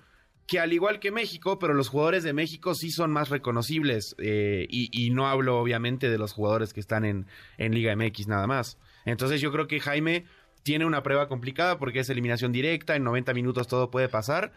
que 0.47 0.59
al 0.61 0.71
igual 0.71 0.99
que 0.99 1.11
México, 1.11 1.59
pero 1.59 1.73
los 1.73 1.89
jugadores 1.89 2.23
de 2.23 2.31
México 2.31 2.73
sí 2.73 2.89
son 2.89 3.11
más 3.11 3.29
reconocibles. 3.29 4.15
Eh, 4.17 4.65
y, 4.69 5.09
no 5.11 5.27
hablo 5.27 5.59
obviamente 5.59 6.09
de 6.09 6.17
los 6.17 6.31
jugadores 6.31 6.73
que 6.73 6.79
están 6.79 7.03
en, 7.03 7.27
en 7.57 7.75
Liga 7.75 7.95
MX 7.95 8.27
nada 8.27 8.47
más. 8.47 8.77
Entonces 9.05 9.41
yo 9.41 9.51
creo 9.51 9.67
que 9.67 9.81
Jaime 9.81 10.25
tiene 10.63 10.85
una 10.85 11.03
prueba 11.03 11.27
complicada 11.27 11.77
porque 11.77 11.99
es 11.99 12.09
eliminación 12.09 12.51
directa, 12.51 12.95
en 12.95 13.03
90 13.03 13.33
minutos 13.33 13.67
todo 13.67 13.91
puede 13.91 14.07
pasar. 14.07 14.53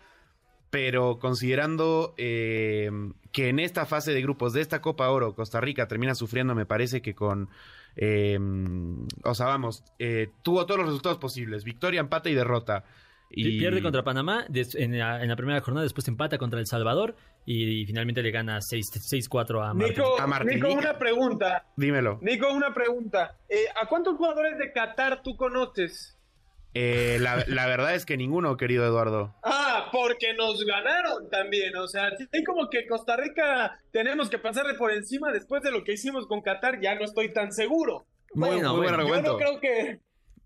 Pero 0.70 1.18
considerando 1.18 2.14
eh, 2.16 2.90
que 3.32 3.48
en 3.48 3.58
esta 3.58 3.84
fase 3.84 4.12
de 4.12 4.22
grupos 4.22 4.52
de 4.52 4.60
esta 4.60 4.80
Copa 4.80 5.10
Oro 5.10 5.34
Costa 5.34 5.60
Rica 5.60 5.88
termina 5.88 6.14
sufriendo, 6.14 6.54
me 6.54 6.66
parece 6.66 7.02
que 7.02 7.16
con... 7.16 7.48
Eh, 7.96 8.38
o 9.24 9.34
sea, 9.34 9.46
vamos, 9.46 9.82
tuvo 10.42 10.64
todos 10.66 10.78
los 10.78 10.86
resultados 10.86 11.18
posibles, 11.18 11.64
victoria, 11.64 11.98
empate 11.98 12.30
y 12.30 12.34
derrota. 12.34 12.84
Y... 13.30 13.58
Pierde 13.58 13.80
contra 13.80 14.02
Panamá 14.02 14.44
en 14.48 14.98
la, 14.98 15.36
primera 15.36 15.60
jornada, 15.60 15.84
después 15.84 16.06
empata 16.08 16.36
contra 16.36 16.58
El 16.58 16.66
Salvador 16.66 17.14
y, 17.46 17.86
finalmente 17.86 18.22
le 18.22 18.30
gana 18.32 18.58
6-4 18.58 19.70
a, 19.70 19.74
Nico, 19.74 20.16
Nico, 20.44 20.72
una 20.72 20.98
pregunta. 20.98 21.66
Dímelo. 21.76 22.18
Nico, 22.22 22.52
una 22.52 22.74
pregunta. 22.74 23.36
Eh, 23.48 23.66
¿A 23.80 23.86
cuántos 23.86 24.16
jugadores 24.16 24.58
de 24.58 24.72
Qatar 24.72 25.22
tú 25.22 25.36
conoces? 25.36 26.16
Eh, 26.74 27.18
la, 27.20 27.44
la, 27.48 27.66
verdad 27.66 27.94
es 27.94 28.06
que 28.06 28.16
ninguno, 28.16 28.56
querido 28.56 28.84
Eduardo. 28.84 29.34
Ah, 29.42 29.88
porque 29.90 30.34
nos 30.34 30.64
ganaron 30.64 31.28
también. 31.28 31.76
O 31.76 31.88
sea, 31.88 32.10
hay 32.32 32.44
como 32.44 32.68
que 32.68 32.86
Costa 32.86 33.16
Rica 33.16 33.80
tenemos 33.90 34.30
que 34.30 34.38
pasarle 34.38 34.74
por 34.74 34.92
encima 34.92 35.32
después 35.32 35.62
de 35.62 35.72
lo 35.72 35.82
que 35.82 35.94
hicimos 35.94 36.26
con 36.26 36.42
Qatar. 36.42 36.80
Ya 36.80 36.94
no 36.94 37.04
estoy 37.04 37.32
tan 37.32 37.52
seguro. 37.52 38.06
Bueno, 38.34 38.74
muy 38.74 38.82
buen 38.82 38.94
argumento. 38.94 39.26
Yo 39.26 39.32
no 39.32 39.38
creo 39.38 39.60
que 39.60 40.00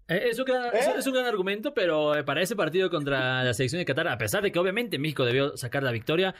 es, 0.08 0.38
un 0.38 0.44
gran, 0.44 0.74
es, 0.74 1.06
un 1.06 1.14
gran, 1.14 1.26
argumento, 1.26 1.72
pero 1.74 2.16
eh, 2.16 2.24
para 2.24 2.42
ese 2.42 2.56
partido 2.56 2.90
contra 2.90 3.42
la 3.42 3.54
selección 3.54 3.78
de 3.80 3.84
Qatar, 3.84 4.08
a 4.08 4.18
pesar 4.18 4.42
de 4.42 4.52
que 4.52 4.58
obviamente 4.58 4.98
México 4.98 5.24
debió 5.24 5.56
sacar 5.56 5.82
la 5.82 5.92
victoria, 5.92 6.34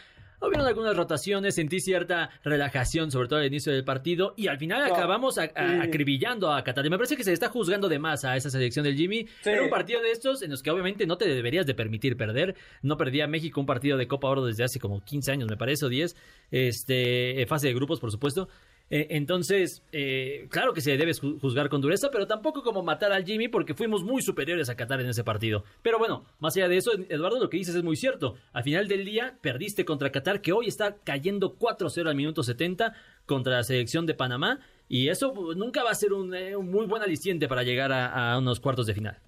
hubieron 0.47 0.67
algunas 0.67 0.97
rotaciones, 0.97 1.55
sentí 1.55 1.81
cierta 1.81 2.31
relajación, 2.43 3.11
sobre 3.11 3.29
todo 3.29 3.39
al 3.39 3.47
inicio 3.47 3.73
del 3.73 3.85
partido, 3.85 4.35
y 4.37 4.49
al 4.49 4.59
final 4.59 4.83
acabamos 4.83 5.39
acribillando 5.39 6.53
a 6.53 6.63
Qatar. 6.63 6.85
Y 6.87 6.91
me 6.91 6.97
parece 6.97 7.17
que 7.17 7.25
se 7.25 7.33
está 7.33 7.49
juzgando 7.49 7.89
de 7.89 7.99
más 7.99 8.25
a 8.25 8.37
esa 8.37 8.51
selección 8.51 8.85
del 8.85 8.97
Jimmy. 8.97 9.27
Era 9.45 9.63
un 9.63 9.71
partido 9.71 10.03
de 10.03 10.11
estos 10.11 10.43
en 10.43 10.51
los 10.51 10.63
que 10.63 10.71
obviamente 10.71 11.07
no 11.07 11.17
te 11.17 11.27
deberías 11.29 11.67
de 11.67 11.75
permitir 11.75 12.17
perder. 12.17 12.55
No 12.83 12.97
perdía 12.97 13.27
México 13.27 13.61
un 13.61 13.67
partido 13.67 13.97
de 13.97 14.07
Copa 14.07 14.29
Oro 14.29 14.45
desde 14.45 14.65
hace 14.65 14.79
como 14.79 15.05
15 15.05 15.33
años, 15.33 15.49
me 15.49 15.57
parece, 15.57 15.87
o 15.87 15.89
10. 15.89 16.15
Este, 16.51 17.45
fase 17.49 17.69
de 17.69 17.75
grupos, 17.75 18.01
por 18.01 18.11
supuesto. 18.11 18.49
Eh, 18.91 19.09
entonces, 19.11 19.83
eh, 19.93 20.47
claro 20.51 20.73
que 20.73 20.81
se 20.81 20.97
debe 20.97 21.13
juzgar 21.15 21.69
con 21.69 21.81
dureza, 21.81 22.11
pero 22.11 22.27
tampoco 22.27 22.63
como 22.63 22.83
matar 22.83 23.13
al 23.13 23.25
Jimmy 23.25 23.49
porque 23.49 23.75
fuimos 23.75 24.05
muy 24.05 24.23
superiores 24.23 24.69
a 24.69 24.77
Qatar 24.77 25.01
en 25.01 25.09
ese 25.09 25.25
partido. 25.25 25.65
Pero 25.83 25.99
bueno, 25.99 26.25
más 26.39 26.57
allá 26.57 26.69
de 26.69 26.77
eso, 26.77 26.93
Eduardo, 27.09 27.41
lo 27.41 27.49
que 27.49 27.57
dices 27.57 27.75
es 27.75 27.83
muy 27.83 27.97
cierto. 27.97 28.37
Al 28.53 28.63
final 28.63 28.87
del 28.89 29.05
día, 29.05 29.39
perdiste 29.41 29.85
contra 29.85 30.13
Qatar, 30.13 30.43
que 30.43 30.53
hoy 30.53 30.69
está 30.69 30.97
cayendo 31.03 31.57
4-0 31.59 32.09
al 32.09 32.17
minuto 32.17 32.43
70 32.43 32.95
contra 33.27 33.55
la 33.55 33.65
selección 33.65 34.07
de 34.07 34.15
Panamá. 34.15 34.61
Y 34.89 35.09
eso 35.09 35.33
nunca 35.57 35.83
va 35.83 35.91
a 35.91 35.95
ser 35.95 36.13
un, 36.13 36.35
eh, 36.35 36.57
muy 36.59 36.87
buen 36.87 37.03
aliciente 37.03 37.49
para 37.49 37.63
llegar 37.63 37.91
a 37.93 38.37
unos 38.39 38.61
cuartos 38.61 38.87
de 38.87 38.95
final. 38.95 39.19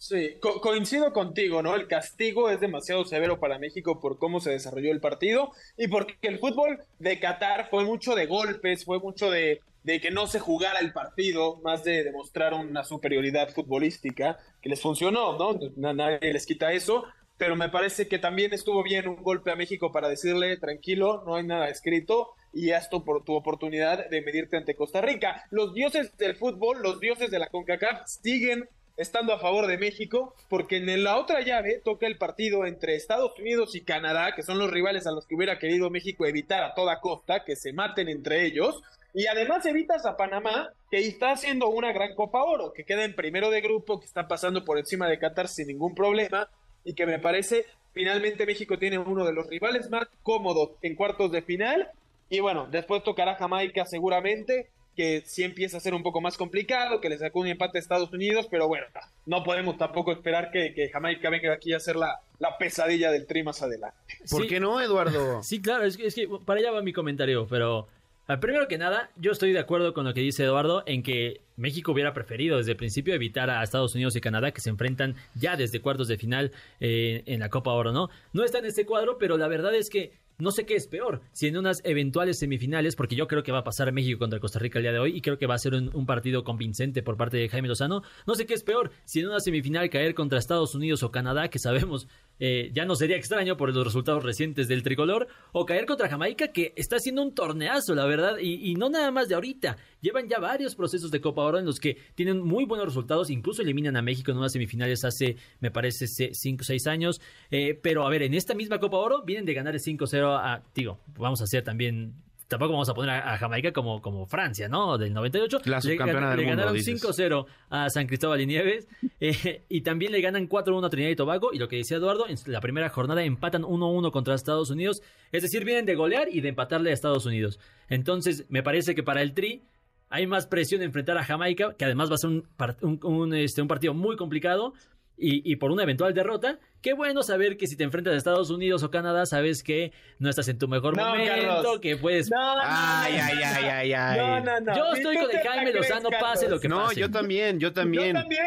Sí, 0.00 0.38
coincido 0.40 1.12
contigo, 1.12 1.60
¿no? 1.60 1.74
El 1.74 1.88
castigo 1.88 2.50
es 2.50 2.60
demasiado 2.60 3.04
severo 3.04 3.40
para 3.40 3.58
México 3.58 3.98
por 3.98 4.16
cómo 4.18 4.38
se 4.38 4.50
desarrolló 4.50 4.92
el 4.92 5.00
partido 5.00 5.50
y 5.76 5.88
porque 5.88 6.14
el 6.22 6.38
fútbol 6.38 6.80
de 7.00 7.18
Qatar 7.18 7.68
fue 7.68 7.84
mucho 7.84 8.14
de 8.14 8.26
golpes, 8.26 8.84
fue 8.84 9.00
mucho 9.00 9.28
de, 9.28 9.60
de 9.82 10.00
que 10.00 10.12
no 10.12 10.28
se 10.28 10.38
jugara 10.38 10.78
el 10.78 10.92
partido, 10.92 11.56
más 11.64 11.82
de 11.82 12.04
demostrar 12.04 12.54
una 12.54 12.84
superioridad 12.84 13.50
futbolística 13.50 14.38
que 14.62 14.68
les 14.68 14.80
funcionó, 14.80 15.36
¿no? 15.36 15.58
Nadie 15.76 16.32
les 16.32 16.46
quita 16.46 16.72
eso, 16.72 17.04
pero 17.36 17.56
me 17.56 17.68
parece 17.68 18.06
que 18.06 18.20
también 18.20 18.54
estuvo 18.54 18.84
bien 18.84 19.08
un 19.08 19.22
golpe 19.22 19.50
a 19.50 19.56
México 19.56 19.90
para 19.90 20.08
decirle, 20.08 20.58
tranquilo, 20.58 21.24
no 21.26 21.34
hay 21.34 21.44
nada 21.44 21.70
escrito 21.70 22.34
y 22.52 22.70
esto 22.70 23.04
por 23.04 23.24
tu 23.24 23.34
oportunidad 23.34 24.08
de 24.08 24.22
medirte 24.22 24.56
ante 24.56 24.76
Costa 24.76 25.00
Rica. 25.00 25.44
Los 25.50 25.74
dioses 25.74 26.16
del 26.16 26.36
fútbol, 26.36 26.82
los 26.82 27.00
dioses 27.00 27.32
de 27.32 27.38
la 27.40 27.48
CONCACAF 27.48 28.06
siguen 28.06 28.68
estando 28.98 29.32
a 29.32 29.38
favor 29.38 29.66
de 29.66 29.78
México, 29.78 30.34
porque 30.50 30.76
en 30.76 31.04
la 31.04 31.16
otra 31.16 31.40
llave 31.40 31.80
toca 31.82 32.06
el 32.06 32.18
partido 32.18 32.66
entre 32.66 32.96
Estados 32.96 33.38
Unidos 33.38 33.74
y 33.74 33.80
Canadá, 33.80 34.34
que 34.34 34.42
son 34.42 34.58
los 34.58 34.70
rivales 34.70 35.06
a 35.06 35.12
los 35.12 35.26
que 35.26 35.36
hubiera 35.36 35.58
querido 35.58 35.88
México 35.88 36.26
evitar 36.26 36.62
a 36.62 36.74
toda 36.74 37.00
costa, 37.00 37.44
que 37.44 37.56
se 37.56 37.72
maten 37.72 38.08
entre 38.08 38.44
ellos, 38.44 38.82
y 39.14 39.26
además 39.26 39.64
evitas 39.64 40.04
a 40.04 40.16
Panamá, 40.16 40.70
que 40.90 40.98
está 40.98 41.30
haciendo 41.30 41.68
una 41.68 41.92
gran 41.92 42.14
Copa 42.14 42.42
Oro, 42.42 42.72
que 42.72 42.84
queda 42.84 43.04
en 43.04 43.14
primero 43.14 43.50
de 43.50 43.60
grupo, 43.60 44.00
que 44.00 44.06
está 44.06 44.28
pasando 44.28 44.64
por 44.64 44.78
encima 44.78 45.08
de 45.08 45.18
Qatar 45.18 45.48
sin 45.48 45.68
ningún 45.68 45.94
problema, 45.94 46.50
y 46.84 46.94
que 46.94 47.06
me 47.06 47.18
parece 47.18 47.66
finalmente 47.92 48.46
México 48.46 48.78
tiene 48.78 48.98
uno 48.98 49.24
de 49.24 49.32
los 49.32 49.48
rivales 49.48 49.90
más 49.90 50.06
cómodos 50.22 50.70
en 50.82 50.94
cuartos 50.94 51.32
de 51.32 51.42
final. 51.42 51.90
Y 52.30 52.40
bueno, 52.40 52.68
después 52.70 53.02
tocará 53.02 53.34
Jamaica 53.36 53.86
seguramente, 53.86 54.70
que 54.98 55.22
sí 55.24 55.44
empieza 55.44 55.76
a 55.76 55.80
ser 55.80 55.94
un 55.94 56.02
poco 56.02 56.20
más 56.20 56.36
complicado, 56.36 57.00
que 57.00 57.08
le 57.08 57.16
sacó 57.18 57.38
un 57.38 57.46
empate 57.46 57.78
a 57.78 57.80
Estados 57.80 58.12
Unidos, 58.12 58.48
pero 58.50 58.66
bueno, 58.66 58.84
no 59.26 59.44
podemos 59.44 59.78
tampoco 59.78 60.10
esperar 60.10 60.50
que, 60.50 60.74
que 60.74 60.88
Jamaica 60.90 61.30
venga 61.30 61.52
aquí 61.52 61.72
a 61.72 61.76
hacer 61.76 61.94
la, 61.94 62.18
la 62.40 62.58
pesadilla 62.58 63.12
del 63.12 63.24
tri 63.28 63.44
más 63.44 63.62
adelante. 63.62 63.96
¿Por 64.28 64.42
Sí. 64.42 64.48
qué 64.48 64.58
no, 64.58 64.80
Eduardo? 64.80 65.40
Sí, 65.44 65.62
claro, 65.62 65.84
es 65.84 65.96
que, 65.96 66.06
es 66.08 66.16
que 66.16 66.28
para 66.44 66.58
allá 66.58 66.72
va 66.72 66.82
mi 66.82 66.92
comentario, 66.92 67.46
pero 67.48 67.86
ah, 68.26 68.40
primero 68.40 68.66
que 68.66 68.76
nada, 68.76 69.10
yo 69.16 69.30
estoy 69.30 69.52
de 69.52 69.60
acuerdo 69.60 69.94
con 69.94 70.04
lo 70.04 70.12
que 70.14 70.20
dice 70.20 70.42
Eduardo 70.42 70.82
en 70.86 71.04
que 71.04 71.40
México 71.56 71.92
hubiera 71.92 72.12
preferido 72.12 72.58
desde 72.58 72.72
el 72.72 72.76
principio 72.76 73.14
evitar 73.14 73.50
a 73.50 73.62
Estados 73.62 73.94
Unidos 73.94 74.16
y 74.16 74.20
Canadá 74.20 74.50
que 74.50 74.60
se 74.60 74.70
enfrentan 74.70 75.14
ya 75.36 75.54
desde 75.56 75.80
cuartos 75.80 76.08
de 76.08 76.18
final 76.18 76.50
eh, 76.80 77.22
en 77.26 77.38
la 77.40 77.50
Copa 77.50 77.70
Oro, 77.72 77.92
¿no? 77.92 78.10
No 78.32 78.42
está 78.44 78.58
en 78.58 78.64
este 78.66 78.84
cuadro, 78.84 79.16
pero 79.16 79.38
la 79.38 79.46
verdad 79.46 79.74
es 79.76 79.90
que 79.90 80.12
no 80.38 80.52
sé 80.52 80.66
qué 80.66 80.76
es 80.76 80.86
peor, 80.86 81.20
si 81.32 81.48
en 81.48 81.56
unas 81.56 81.80
eventuales 81.84 82.38
semifinales, 82.38 82.94
porque 82.94 83.16
yo 83.16 83.26
creo 83.26 83.42
que 83.42 83.50
va 83.50 83.58
a 83.58 83.64
pasar 83.64 83.92
México 83.92 84.20
contra 84.20 84.38
Costa 84.38 84.60
Rica 84.60 84.78
el 84.78 84.84
día 84.84 84.92
de 84.92 85.00
hoy 85.00 85.16
y 85.16 85.20
creo 85.20 85.36
que 85.36 85.46
va 85.46 85.54
a 85.54 85.58
ser 85.58 85.74
un, 85.74 85.90
un 85.94 86.06
partido 86.06 86.44
convincente 86.44 87.02
por 87.02 87.16
parte 87.16 87.36
de 87.36 87.48
Jaime 87.48 87.66
Lozano, 87.66 88.02
no 88.26 88.34
sé 88.36 88.46
qué 88.46 88.54
es 88.54 88.62
peor, 88.62 88.92
si 89.04 89.20
en 89.20 89.26
una 89.26 89.40
semifinal 89.40 89.90
caer 89.90 90.14
contra 90.14 90.38
Estados 90.38 90.74
Unidos 90.74 91.02
o 91.02 91.10
Canadá, 91.10 91.48
que 91.48 91.58
sabemos 91.58 92.06
eh, 92.38 92.70
ya 92.72 92.84
no 92.84 92.94
sería 92.94 93.16
extraño 93.16 93.56
por 93.56 93.74
los 93.74 93.84
resultados 93.84 94.22
recientes 94.22 94.68
del 94.68 94.82
tricolor, 94.82 95.28
o 95.52 95.66
caer 95.66 95.86
contra 95.86 96.08
Jamaica, 96.08 96.48
que 96.48 96.72
está 96.76 96.96
haciendo 96.96 97.22
un 97.22 97.34
torneazo, 97.34 97.94
la 97.94 98.06
verdad, 98.06 98.38
y, 98.38 98.74
no 98.74 98.90
nada 98.90 99.10
más 99.10 99.28
de 99.28 99.34
ahorita. 99.34 99.76
Llevan 100.00 100.28
ya 100.28 100.38
varios 100.38 100.74
procesos 100.74 101.10
de 101.10 101.20
Copa 101.20 101.42
Oro 101.42 101.58
en 101.58 101.66
los 101.66 101.80
que 101.80 101.96
tienen 102.14 102.40
muy 102.40 102.64
buenos 102.64 102.86
resultados, 102.86 103.30
incluso 103.30 103.62
eliminan 103.62 103.96
a 103.96 104.02
México 104.02 104.30
en 104.30 104.38
unas 104.38 104.52
semifinales 104.52 105.04
hace, 105.04 105.36
me 105.60 105.70
parece, 105.70 106.06
5 106.06 106.60
o 106.60 106.64
6 106.64 106.86
años. 106.86 107.20
Eh, 107.50 107.78
pero 107.82 108.06
a 108.06 108.10
ver, 108.10 108.22
en 108.22 108.34
esta 108.34 108.54
misma 108.54 108.78
Copa 108.78 108.98
Oro 108.98 109.22
vienen 109.22 109.44
de 109.44 109.54
ganar 109.54 109.74
el 109.74 109.80
5-0 109.80 110.36
a, 110.36 110.62
digo, 110.74 111.00
vamos 111.18 111.40
a 111.40 111.44
hacer 111.44 111.64
también 111.64 112.14
tampoco 112.48 112.72
vamos 112.72 112.88
a 112.88 112.94
poner 112.94 113.10
a, 113.10 113.34
a 113.34 113.38
Jamaica 113.38 113.72
como, 113.72 114.00
como 114.02 114.26
Francia, 114.26 114.68
¿no? 114.68 114.98
Del 114.98 115.12
98. 115.14 115.60
La 115.66 115.76
Le 115.76 115.82
subcampeona 115.82 116.26
gan- 116.26 116.30
del 116.30 116.38
le 116.40 116.46
mundo, 116.46 116.56
ganaron 116.62 116.74
dices. 116.74 117.02
5-0 117.02 117.46
a 117.70 117.90
San 117.90 118.06
Cristóbal 118.06 118.40
y 118.40 118.46
Nieves. 118.46 118.88
eh, 119.20 119.62
y 119.68 119.82
también 119.82 120.12
le 120.12 120.20
ganan 120.20 120.48
4-1 120.48 120.86
a 120.86 120.90
Trinidad 120.90 121.10
y 121.10 121.16
Tobago. 121.16 121.50
Y 121.52 121.58
lo 121.58 121.68
que 121.68 121.76
decía 121.76 121.98
Eduardo, 121.98 122.26
en 122.28 122.36
la 122.46 122.60
primera 122.60 122.88
jornada 122.88 123.22
empatan 123.22 123.62
1-1 123.62 124.10
contra 124.10 124.34
Estados 124.34 124.70
Unidos. 124.70 125.02
Es 125.30 125.42
decir, 125.42 125.64
vienen 125.64 125.86
de 125.86 125.94
golear 125.94 126.28
y 126.32 126.40
de 126.40 126.48
empatarle 126.48 126.90
a 126.90 126.94
Estados 126.94 127.26
Unidos. 127.26 127.60
Entonces, 127.88 128.46
me 128.48 128.62
parece 128.62 128.94
que 128.94 129.02
para 129.02 129.22
el 129.22 129.34
Tri 129.34 129.62
hay 130.10 130.26
más 130.26 130.46
presión 130.46 130.78
de 130.80 130.86
enfrentar 130.86 131.18
a 131.18 131.24
Jamaica, 131.24 131.74
que 131.78 131.84
además 131.84 132.10
va 132.10 132.14
a 132.14 132.18
ser 132.18 132.30
un, 132.30 132.48
un- 132.80 133.00
un, 133.02 133.34
este, 133.34 133.60
un 133.60 133.68
partido 133.68 133.92
muy 133.94 134.16
complicado. 134.16 134.72
Y, 135.20 135.50
y 135.50 135.56
por 135.56 135.72
una 135.72 135.82
eventual 135.82 136.14
derrota, 136.14 136.60
qué 136.80 136.92
bueno 136.92 137.24
saber 137.24 137.56
que 137.56 137.66
si 137.66 137.76
te 137.76 137.82
enfrentas 137.82 138.14
a 138.14 138.16
Estados 138.16 138.50
Unidos 138.50 138.84
o 138.84 138.90
Canadá, 138.90 139.26
sabes 139.26 139.64
que 139.64 139.92
no 140.20 140.30
estás 140.30 140.46
en 140.46 140.58
tu 140.58 140.68
mejor 140.68 140.96
No, 140.96 141.06
momento, 141.08 141.34
Carlos. 141.34 141.80
que 141.80 141.96
puedes 141.96 142.30
No, 142.30 142.54
no, 142.54 142.62
Ay, 142.64 143.16
no, 143.16 143.24
ay, 143.24 143.34
no, 143.34 143.40
ay, 143.44 143.62
no. 143.64 143.70
ay, 143.72 143.92
ay. 143.92 144.18
No, 144.18 144.40
no, 144.44 144.60
no. 144.60 144.76
Yo 144.76 144.92
estoy 144.94 145.16
con 145.16 145.30
el 145.30 145.38
Jaime 145.38 145.72
Lozano, 145.72 146.08
pase 146.20 146.48
lo 146.48 146.60
que 146.60 146.68
No, 146.68 146.84
pase. 146.84 147.00
yo 147.00 147.10
también, 147.10 147.58
yo 147.58 147.72
también. 147.72 148.14
Yo 148.14 148.20
también. 148.20 148.42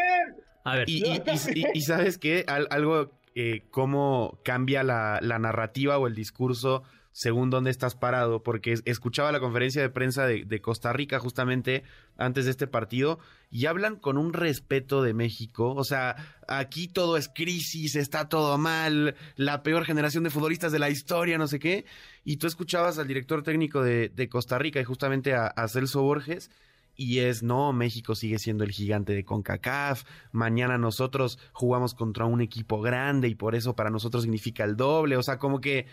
A 0.64 0.76
ver, 0.76 0.88
Y, 0.88 1.04
y- 1.04 1.12
y- 1.54 1.60
y- 1.60 1.66
y 1.74 1.80
sabes 1.82 2.16
qué, 2.16 2.44
Al- 2.48 2.68
algo, 2.70 3.10
eh, 3.34 3.62
cómo 3.70 4.38
cambia 4.44 4.82
la, 4.82 5.20
narrativa 5.20 5.98
o 5.98 6.06
el 6.06 6.14
discurso 6.14 6.82
según 7.14 7.50
dónde 7.50 7.70
estás 7.70 7.94
parado, 7.94 8.42
porque 8.42 8.72
es- 8.72 8.82
escuchaba 8.86 9.32
la 9.32 9.40
conferencia 9.40 9.82
de 9.82 9.90
prensa 9.90 10.26
de, 10.26 10.60
Costa 10.62 10.94
Rica 10.94 11.18
justamente 11.18 11.82
antes 12.16 12.46
de 12.46 12.50
este 12.50 12.66
partido 12.66 13.18
y 13.50 13.66
hablan 13.66 13.96
con 13.96 14.16
un 14.16 14.32
respeto 14.32 15.02
de 15.02 15.12
México, 15.12 15.74
o 15.74 15.84
sea, 15.84 16.16
aquí 16.48 16.88
todo 16.88 17.18
es 17.18 17.28
crisis, 17.28 17.96
está 17.96 18.30
todo 18.30 18.56
mal, 18.56 19.14
la 19.36 19.62
peor 19.62 19.84
generación 19.84 20.24
de 20.24 20.30
futbolistas 20.30 20.72
de 20.72 20.78
la 20.78 20.88
historia, 20.88 21.36
no 21.36 21.48
sé 21.48 21.58
qué, 21.58 21.84
y 22.24 22.38
tú 22.38 22.46
escuchabas 22.46 22.98
al 22.98 23.08
director 23.08 23.42
técnico 23.42 23.82
de, 23.82 24.08
de 24.08 24.28
Costa 24.30 24.58
Rica 24.58 24.80
y 24.80 24.84
justamente 24.84 25.34
a, 25.34 25.48
a 25.48 25.68
Celso 25.68 26.00
Borges, 26.00 26.50
y 26.94 27.20
es, 27.20 27.42
no, 27.42 27.72
México 27.72 28.14
sigue 28.14 28.38
siendo 28.38 28.64
el 28.64 28.70
gigante 28.70 29.14
de 29.14 29.24
CONCACAF, 29.24 30.04
mañana 30.32 30.78
nosotros 30.78 31.38
jugamos 31.52 31.94
contra 31.94 32.26
un 32.26 32.40
equipo 32.40 32.80
grande 32.80 33.28
y 33.28 33.34
por 33.34 33.54
eso 33.54 33.74
para 33.74 33.90
nosotros 33.90 34.22
significa 34.22 34.64
el 34.64 34.76
doble, 34.76 35.16
o 35.16 35.22
sea, 35.22 35.38
como 35.38 35.60
que, 35.60 35.86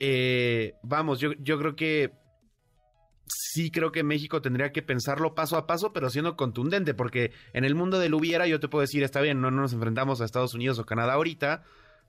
eh, 0.00 0.74
vamos, 0.82 1.20
yo, 1.20 1.32
yo 1.34 1.58
creo 1.58 1.76
que 1.76 2.12
sí 3.26 3.70
creo 3.70 3.92
que 3.92 4.02
México 4.02 4.42
tendría 4.42 4.72
que 4.72 4.82
pensarlo 4.82 5.34
paso 5.34 5.56
a 5.56 5.66
paso, 5.66 5.92
pero 5.92 6.10
siendo 6.10 6.36
contundente, 6.36 6.94
porque 6.94 7.32
en 7.52 7.64
el 7.64 7.74
mundo 7.74 7.98
del 7.98 8.14
hubiera 8.14 8.46
yo 8.46 8.60
te 8.60 8.68
puedo 8.68 8.80
decir, 8.80 9.02
está 9.02 9.20
bien, 9.20 9.40
no, 9.40 9.50
no 9.50 9.62
nos 9.62 9.72
enfrentamos 9.72 10.20
a 10.20 10.24
Estados 10.24 10.54
Unidos 10.54 10.78
o 10.78 10.86
Canadá 10.86 11.14
ahorita, 11.14 11.62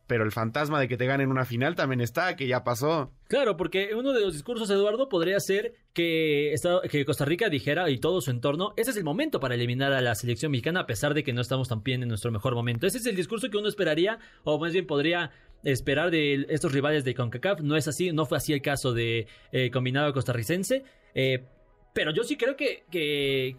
pero 0.08 0.24
el 0.24 0.32
fantasma 0.32 0.80
de 0.80 0.88
que 0.88 0.98
te 0.98 1.06
ganen 1.06 1.32
una 1.32 1.46
final 1.46 1.76
también 1.76 2.02
está, 2.02 2.36
que 2.36 2.48
ya 2.48 2.64
pasó. 2.64 3.12
Claro, 3.28 3.58
porque 3.58 3.96
uno 3.96 4.14
de 4.14 4.22
los 4.22 4.34
discursos, 4.34 4.70
Eduardo, 4.70 5.10
podría 5.10 5.40
ser 5.40 5.74
que, 5.94 6.54
que 6.90 7.06
Costa 7.06 7.26
Rica 7.26 7.50
dijera 7.50 7.90
y 7.90 7.98
todo 7.98 8.22
su 8.22 8.32
entorno, 8.32 8.74
ese 8.78 8.92
es 8.92 8.98
el 8.98 9.04
momento 9.04 9.40
para 9.40 9.56
eliminar 9.56 9.94
a 9.94 10.02
la 10.02 10.16
selección 10.16 10.52
mexicana 10.52 10.82
a 10.82 10.86
pesar 10.86 11.14
de 11.14 11.24
que 11.24 11.34
no 11.34 11.42
estamos 11.42 11.70
tan 11.70 11.84
bien 11.84 12.04
en 12.04 12.10
nuestro 12.10 12.32
mejor 12.32 12.56
momento. 12.56 12.86
Ese 12.86 12.98
es 12.98 13.06
el 13.06 13.16
discurso 13.16 13.50
que 13.50 13.58
uno 13.58 13.68
esperaría, 13.70 14.20
o 14.44 14.60
más 14.60 14.74
bien 14.74 14.86
podría 14.86 15.32
esperar 15.64 16.12
de 16.12 16.46
estos 16.50 16.72
rivales 16.74 17.06
de 17.06 17.16
CONCACAF. 17.16 17.62
No 17.62 17.76
es 17.78 17.88
así, 17.88 18.12
no 18.12 18.26
fue 18.26 18.38
así 18.38 18.54
el 18.54 18.62
caso 18.62 18.94
de 18.94 19.28
eh, 19.52 19.72
combinado 19.72 20.14
costarricense. 20.14 20.84
eh, 21.14 21.46
pero 21.94 22.12
yo 22.12 22.24
sí 22.24 22.38
creo 22.38 22.56
que, 22.56 22.86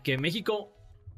que 0.02 0.18
México, 0.18 0.74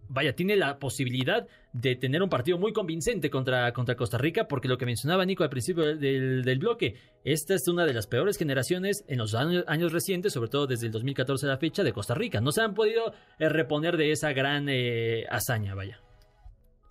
vaya, 0.08 0.34
tiene 0.34 0.56
la 0.56 0.78
posibilidad 0.78 1.46
de 1.72 1.96
tener 1.96 2.22
un 2.22 2.28
partido 2.30 2.58
muy 2.58 2.72
convincente 2.72 3.28
contra, 3.30 3.72
contra 3.72 3.96
Costa 3.96 4.18
Rica, 4.18 4.48
porque 4.48 4.68
lo 4.68 4.78
que 4.78 4.86
mencionaba 4.86 5.24
Nico 5.26 5.42
al 5.44 5.50
principio 5.50 5.84
del- 5.84 6.42
del, 6.42 6.58
bloque, 6.58 6.94
esta 7.24 7.54
es 7.54 7.68
una 7.68 7.84
de 7.84 7.92
las 7.92 8.06
peores 8.06 8.38
generaciones 8.38 9.04
en 9.08 9.18
los 9.18 9.34
años, 9.34 9.64
años 9.66 9.92
recientes, 9.92 10.32
sobre 10.32 10.48
todo 10.50 10.66
desde 10.66 10.86
el 10.86 10.92
2014 10.92 11.46
a 11.46 11.50
la 11.50 11.58
fecha, 11.58 11.82
de 11.84 11.92
Costa 11.92 12.14
Rica. 12.14 12.40
No 12.40 12.52
se 12.52 12.62
han 12.62 12.74
podido 12.74 13.12
eh, 13.38 13.48
reponer 13.48 13.96
de 13.96 14.12
esa 14.12 14.32
gran 14.32 14.68
eh, 14.68 15.24
hazaña, 15.30 15.74
vaya. 15.74 16.00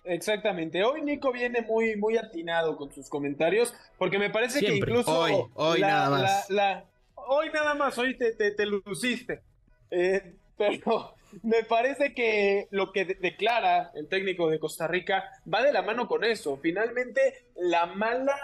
Exactamente. 0.04 0.84
Hoy 0.84 1.02
Nico 1.02 1.32
viene 1.32 1.62
muy, 1.62 1.96
muy 1.96 2.16
atinado 2.16 2.76
con 2.76 2.92
sus 2.92 3.08
comentarios, 3.08 3.74
porque 3.98 4.18
me 4.18 4.30
parece 4.30 4.60
Siempre. 4.60 4.80
que 4.80 4.86
incluso 5.00 5.18
Hoy, 5.18 5.32
hoy 5.54 5.80
la- 5.80 5.88
nada 5.88 6.10
más. 6.10 6.50
la- 6.50 6.64
la- 6.64 6.84
hoy 7.16 7.48
nada 7.52 7.74
más, 7.74 7.98
hoy 7.98 8.16
te, 8.16 8.32
te, 8.34 8.52
te 8.52 8.66
luciste. 8.66 9.42
Eh, 9.90 10.34
pero 10.56 11.15
me 11.42 11.64
parece 11.64 12.14
que 12.14 12.66
lo 12.70 12.92
que 12.92 13.04
de- 13.04 13.14
declara 13.14 13.90
el 13.94 14.08
técnico 14.08 14.48
de 14.50 14.58
Costa 14.58 14.86
Rica 14.86 15.24
va 15.52 15.62
de 15.62 15.72
la 15.72 15.82
mano 15.82 16.08
con 16.08 16.24
eso. 16.24 16.56
Finalmente, 16.62 17.20
la 17.56 17.86
mala 17.86 18.36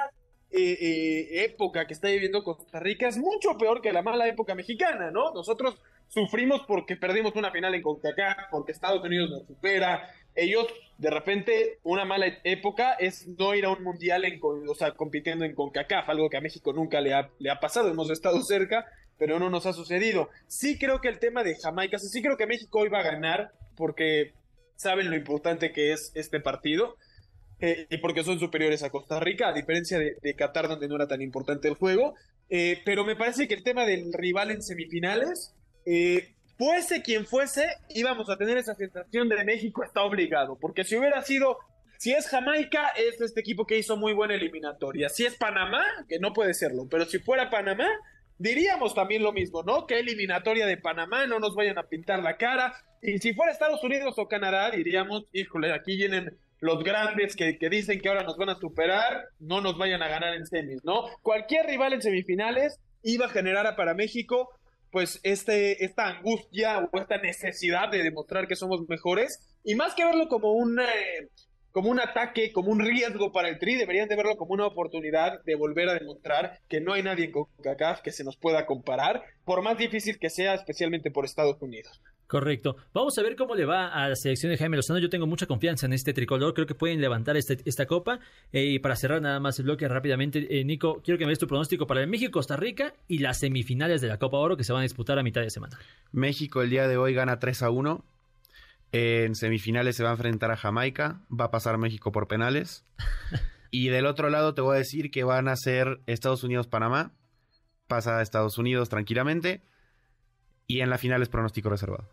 eh, 0.50 0.76
eh, 0.80 1.44
época 1.44 1.87
que 1.87 1.94
está 1.94 2.08
viviendo 2.08 2.44
Costa 2.44 2.78
Rica 2.78 3.08
es 3.08 3.16
mucho 3.16 3.56
peor 3.56 3.80
que 3.80 3.92
la 3.92 4.02
mala 4.02 4.28
época 4.28 4.54
mexicana, 4.54 5.11
¿no? 5.11 5.32
Nosotros 5.32 5.80
sufrimos 6.08 6.62
porque 6.66 6.96
perdimos 6.96 7.34
una 7.37 7.50
final 7.50 7.75
en 7.75 7.80
CONCACAF, 7.80 8.50
porque 8.50 8.72
Estados 8.72 9.02
Unidos 9.02 9.30
nos 9.30 9.46
supera. 9.46 10.11
Ellos, 10.34 10.66
de 10.99 11.11
repente, 11.11 11.78
una 11.84 12.04
mala 12.04 12.26
época 12.44 12.92
es 12.94 13.26
no 13.38 13.54
ir 13.54 13.64
a 13.64 13.70
un 13.70 13.82
mundial, 13.82 14.25
en, 14.26 14.38
o 14.42 14.75
sea, 14.75 14.92
compitiendo 14.92 15.44
en 15.46 15.54
CONCACAF, 15.54 16.08
algo 16.11 16.28
que 16.28 16.37
a 16.37 16.42
México 16.42 16.72
nunca 16.75 17.00
le 17.00 17.14
ha, 17.14 17.30
le 17.38 17.50
ha 17.50 17.58
pasado. 17.61 17.88
Hemos 17.90 18.11
estado 18.11 18.42
cerca, 18.42 18.87
pero 19.23 19.38
no 19.38 19.50
nos 19.50 19.67
ha 19.67 19.73
sucedido. 19.73 20.31
Sí 20.49 20.81
creo 20.81 21.00
que 21.00 21.07
el 21.07 21.21
tema 21.21 21.45
de 21.45 21.55
Jamaica, 21.55 21.97
sí 22.00 22.21
creo 22.21 22.37
que 22.37 22.49
México 22.49 22.83
va 22.93 22.99
a 22.99 23.05
ganar, 23.05 23.52
porque 23.76 24.33
saben 24.75 25.11
lo 25.11 25.14
importante 25.17 25.71
que 25.71 25.93
es 25.93 26.11
este 26.17 26.41
partido. 26.41 26.97
eh, 27.61 27.87
y 27.88 27.99
porque 27.99 28.25
son 28.25 28.41
superiores 28.41 28.83
a 28.83 28.91
Costa 28.91 29.21
Rica, 29.21 29.47
a 29.47 29.52
diferencia 29.52 29.97
de, 29.97 30.17
de 30.21 30.35
Qatar, 30.35 30.67
donde 30.67 30.88
no 30.88 30.97
era 30.97 31.07
tan 31.07 31.23
importante 31.23 31.69
el 31.69 31.75
juego. 31.75 32.17
Eh, 32.50 32.83
pero 32.85 33.05
me 33.05 33.14
parece 33.14 33.47
que 33.47 33.55
el 33.55 33.62
tema 33.62 33.87
del 33.87 34.12
rival 34.12 34.50
en 34.50 34.61
semifinales, 34.61 35.55
eh, 35.87 36.35
fuese 36.59 37.00
quien 37.02 37.25
fuese, 37.25 37.64
íbamos 37.91 38.29
a 38.29 38.37
tener 38.37 38.59
esa 38.59 38.75
sensación 38.75 39.29
de 39.29 39.45
México 39.45 39.85
está 39.85 40.02
obligado. 40.02 40.59
Porque 40.61 40.83
si 40.83 40.97
hubiera 40.97 41.23
sido, 41.23 41.59
si 41.97 42.12
es 42.12 42.26
Jamaica, 42.29 42.88
es 42.97 43.21
este 43.21 43.38
equipo 43.41 43.64
que 43.69 43.79
hizo 43.79 43.97
muy 43.97 44.14
buena 44.14 44.35
eliminatoria. 44.35 45.09
Si 45.09 45.25
es 45.25 45.37
Panamá, 45.37 45.85
que 46.09 46.19
no 46.19 46.33
puede 46.33 46.55
serlo, 46.55 46.88
pero 46.91 47.05
si 47.05 47.21
fuera 47.21 47.50
Panamá, 47.50 47.88
diríamos 48.42 48.94
también 48.94 49.22
lo 49.22 49.32
mismo, 49.32 49.62
¿no? 49.62 49.87
Que 49.87 50.00
eliminatoria 50.00 50.66
de 50.66 50.76
Panamá, 50.76 51.26
no 51.26 51.38
nos 51.38 51.54
vayan 51.54 51.78
a 51.78 51.84
pintar 51.84 52.22
la 52.22 52.37
cara. 52.37 52.75
Y 53.00 53.18
si 53.18 53.34
fuera 53.34 53.52
Estados 53.52 53.82
Unidos 53.84 54.14
o 54.18 54.28
Canadá, 54.28 54.70
diríamos, 54.70 55.25
híjole, 55.32 55.72
aquí 55.72 55.96
vienen 55.96 56.37
los 56.61 56.82
grandes 56.84 57.34
que, 57.37 57.58
que 57.58 57.68
dicen 57.68 58.00
que 58.00 58.08
ahora 58.08 58.25
nos 58.25 58.37
van 58.37 58.50
a 58.50 58.58
superar, 58.58 59.28
no 59.40 59.61
nos 59.61 59.78
vayan 59.78 60.02
a 60.02 60.08
ganar 60.08 60.34
en 60.34 60.46
semis, 60.46 60.84
¿no? 60.84 61.04
Cualquier 61.22 61.66
rival 61.66 61.92
en 61.92 62.02
semifinales 62.02 62.78
iba 63.02 63.26
a 63.26 63.30
generar 63.30 63.75
para 63.76 63.94
México 63.94 64.49
pues 64.92 65.20
este, 65.22 65.84
esta 65.84 66.06
angustia 66.06 66.78
o 66.78 66.99
esta 66.99 67.16
necesidad 67.16 67.88
de 67.90 68.02
demostrar 68.02 68.46
que 68.46 68.56
somos 68.56 68.87
mejores 68.88 69.40
y 69.64 69.75
más 69.75 69.94
que 69.94 70.04
verlo 70.04 70.28
como 70.28 70.52
un, 70.52 70.78
eh, 70.78 71.30
como 71.73 71.91
un 71.91 72.00
ataque, 72.00 72.52
como 72.52 72.71
un 72.71 72.81
riesgo 72.81 73.33
para 73.33 73.49
el 73.49 73.59
Tri, 73.59 73.75
deberían 73.75 74.09
de 74.09 74.17
verlo 74.17 74.37
como 74.37 74.52
una 74.52 74.67
oportunidad 74.67 75.43
de 75.45 75.55
volver 75.55 75.88
a 75.88 75.95
demostrar 75.95 76.61
que 76.69 76.81
no 76.81 76.93
hay 76.93 77.02
nadie 77.02 77.26
en 77.26 77.33
CONCACAF 77.33 78.02
que 78.02 78.12
se 78.12 78.25
nos 78.25 78.37
pueda 78.37 78.67
comparar, 78.67 79.23
por 79.45 79.62
más 79.62 79.79
difícil 79.79 80.19
que 80.19 80.31
sea, 80.31 80.55
especialmente 80.55 81.11
por 81.11 81.25
Estados 81.25 81.61
Unidos. 81.61 82.00
Correcto. 82.33 82.76
Vamos 82.95 83.19
a 83.19 83.23
ver 83.23 83.37
cómo 83.37 83.55
le 83.55 83.67
va 83.67 83.88
a 83.88 84.09
la 84.09 84.17
selección 84.17 84.50
de 84.50 84.57
Jaime 84.57 84.76
Lozano. 84.76 84.99
Yo 84.99 85.11
tengo 85.11 85.26
mucha 85.26 85.47
confianza 85.47 85.85
en 85.85 85.93
este 85.93 86.14
tricolor. 86.14 86.55
Creo 86.55 86.67
que 86.67 86.75
pueden 86.75 86.99
levantar 86.99 87.37
este, 87.37 87.59
esta 87.67 87.85
copa. 87.85 88.21
Eh, 88.52 88.64
y 88.64 88.79
para 88.79 88.97
cerrar 88.97 89.21
nada 89.21 89.38
más 89.38 89.59
el 89.59 89.67
bloque 89.67 89.87
rápidamente, 89.87 90.47
eh, 90.49 90.64
Nico, 90.64 91.02
quiero 91.05 91.19
que 91.19 91.26
me 91.26 91.33
des 91.33 91.38
tu 91.38 91.47
pronóstico 91.47 91.87
para 91.87 92.00
el 92.00 92.07
México-Costa 92.07 92.57
Rica 92.57 92.95
y 93.07 93.19
las 93.19 93.38
semifinales 93.38 94.00
de 94.00 94.09
la 94.09 94.19
Copa 94.19 94.38
Oro 94.38 94.57
que 94.57 94.64
se 94.64 94.73
van 94.73 94.81
a 94.81 94.85
disputar 94.85 95.19
a 95.19 95.23
mitad 95.23 95.43
de 95.43 95.50
semana. 95.50 95.79
México 96.11 96.62
el 96.62 96.71
día 96.71 96.88
de 96.88 96.97
hoy 96.97 97.12
gana 97.12 97.38
3 97.38 97.64
a 97.64 97.71
1. 97.71 98.02
En 98.92 99.34
semifinales 99.34 99.96
se 99.96 100.04
va 100.04 100.11
a 100.11 100.12
enfrentar 100.12 100.50
a 100.50 100.56
Jamaica. 100.56 101.20
Va 101.28 101.46
a 101.46 101.50
pasar 101.50 101.78
México 101.78 102.12
por 102.12 102.28
penales. 102.28 102.84
y 103.70 103.88
del 103.88 104.06
otro 104.06 104.30
lado 104.30 104.54
te 104.54 104.61
voy 104.61 104.76
a 104.76 104.78
decir 104.78 105.11
que 105.11 105.25
van 105.25 105.49
a 105.49 105.56
ser 105.56 106.00
Estados 106.06 106.44
Unidos-Panamá. 106.44 107.12
Pasa 107.88 108.18
a 108.18 108.22
Estados 108.22 108.58
Unidos 108.58 108.88
tranquilamente. 108.88 109.62
Y 110.66 110.80
en 110.80 110.90
la 110.90 110.99
final 110.99 111.22
es 111.22 111.28
pronóstico 111.28 111.70
reservado 111.70 112.08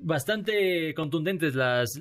bastante 0.00 0.94
contundentes 0.94 1.54
las, 1.54 1.96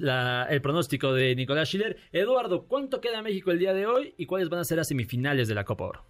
el 0.49 0.61
pronóstico 0.61 1.13
de 1.13 1.35
Nicolás 1.35 1.69
Schiller. 1.69 1.97
Eduardo, 2.11 2.67
¿cuánto 2.67 3.01
queda 3.01 3.21
México 3.21 3.51
el 3.51 3.59
día 3.59 3.73
de 3.73 3.85
hoy 3.85 4.13
y 4.17 4.25
cuáles 4.25 4.49
van 4.49 4.59
a 4.59 4.63
ser 4.63 4.77
las 4.77 4.87
semifinales 4.87 5.47
de 5.47 5.55
la 5.55 5.63
Copa 5.63 5.85
Oro? 5.85 6.05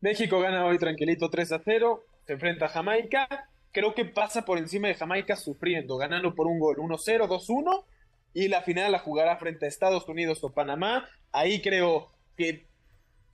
México 0.00 0.40
gana 0.40 0.64
hoy 0.64 0.78
tranquilito 0.78 1.30
3 1.30 1.52
a 1.52 1.62
0, 1.64 2.04
se 2.26 2.32
enfrenta 2.34 2.66
a 2.66 2.68
Jamaica. 2.68 3.28
Creo 3.72 3.94
que 3.94 4.04
pasa 4.04 4.44
por 4.44 4.58
encima 4.58 4.88
de 4.88 4.94
Jamaica 4.94 5.36
sufriendo, 5.36 5.96
ganando 5.96 6.34
por 6.34 6.46
un 6.46 6.58
gol 6.58 6.76
1-0, 6.76 7.26
2-1. 7.26 7.84
Y 8.34 8.48
la 8.48 8.62
final 8.62 8.92
la 8.92 8.98
jugará 8.98 9.36
frente 9.36 9.66
a 9.66 9.68
Estados 9.68 10.08
Unidos 10.08 10.42
o 10.44 10.52
Panamá. 10.52 11.08
Ahí 11.32 11.60
creo 11.60 12.10
que 12.36 12.66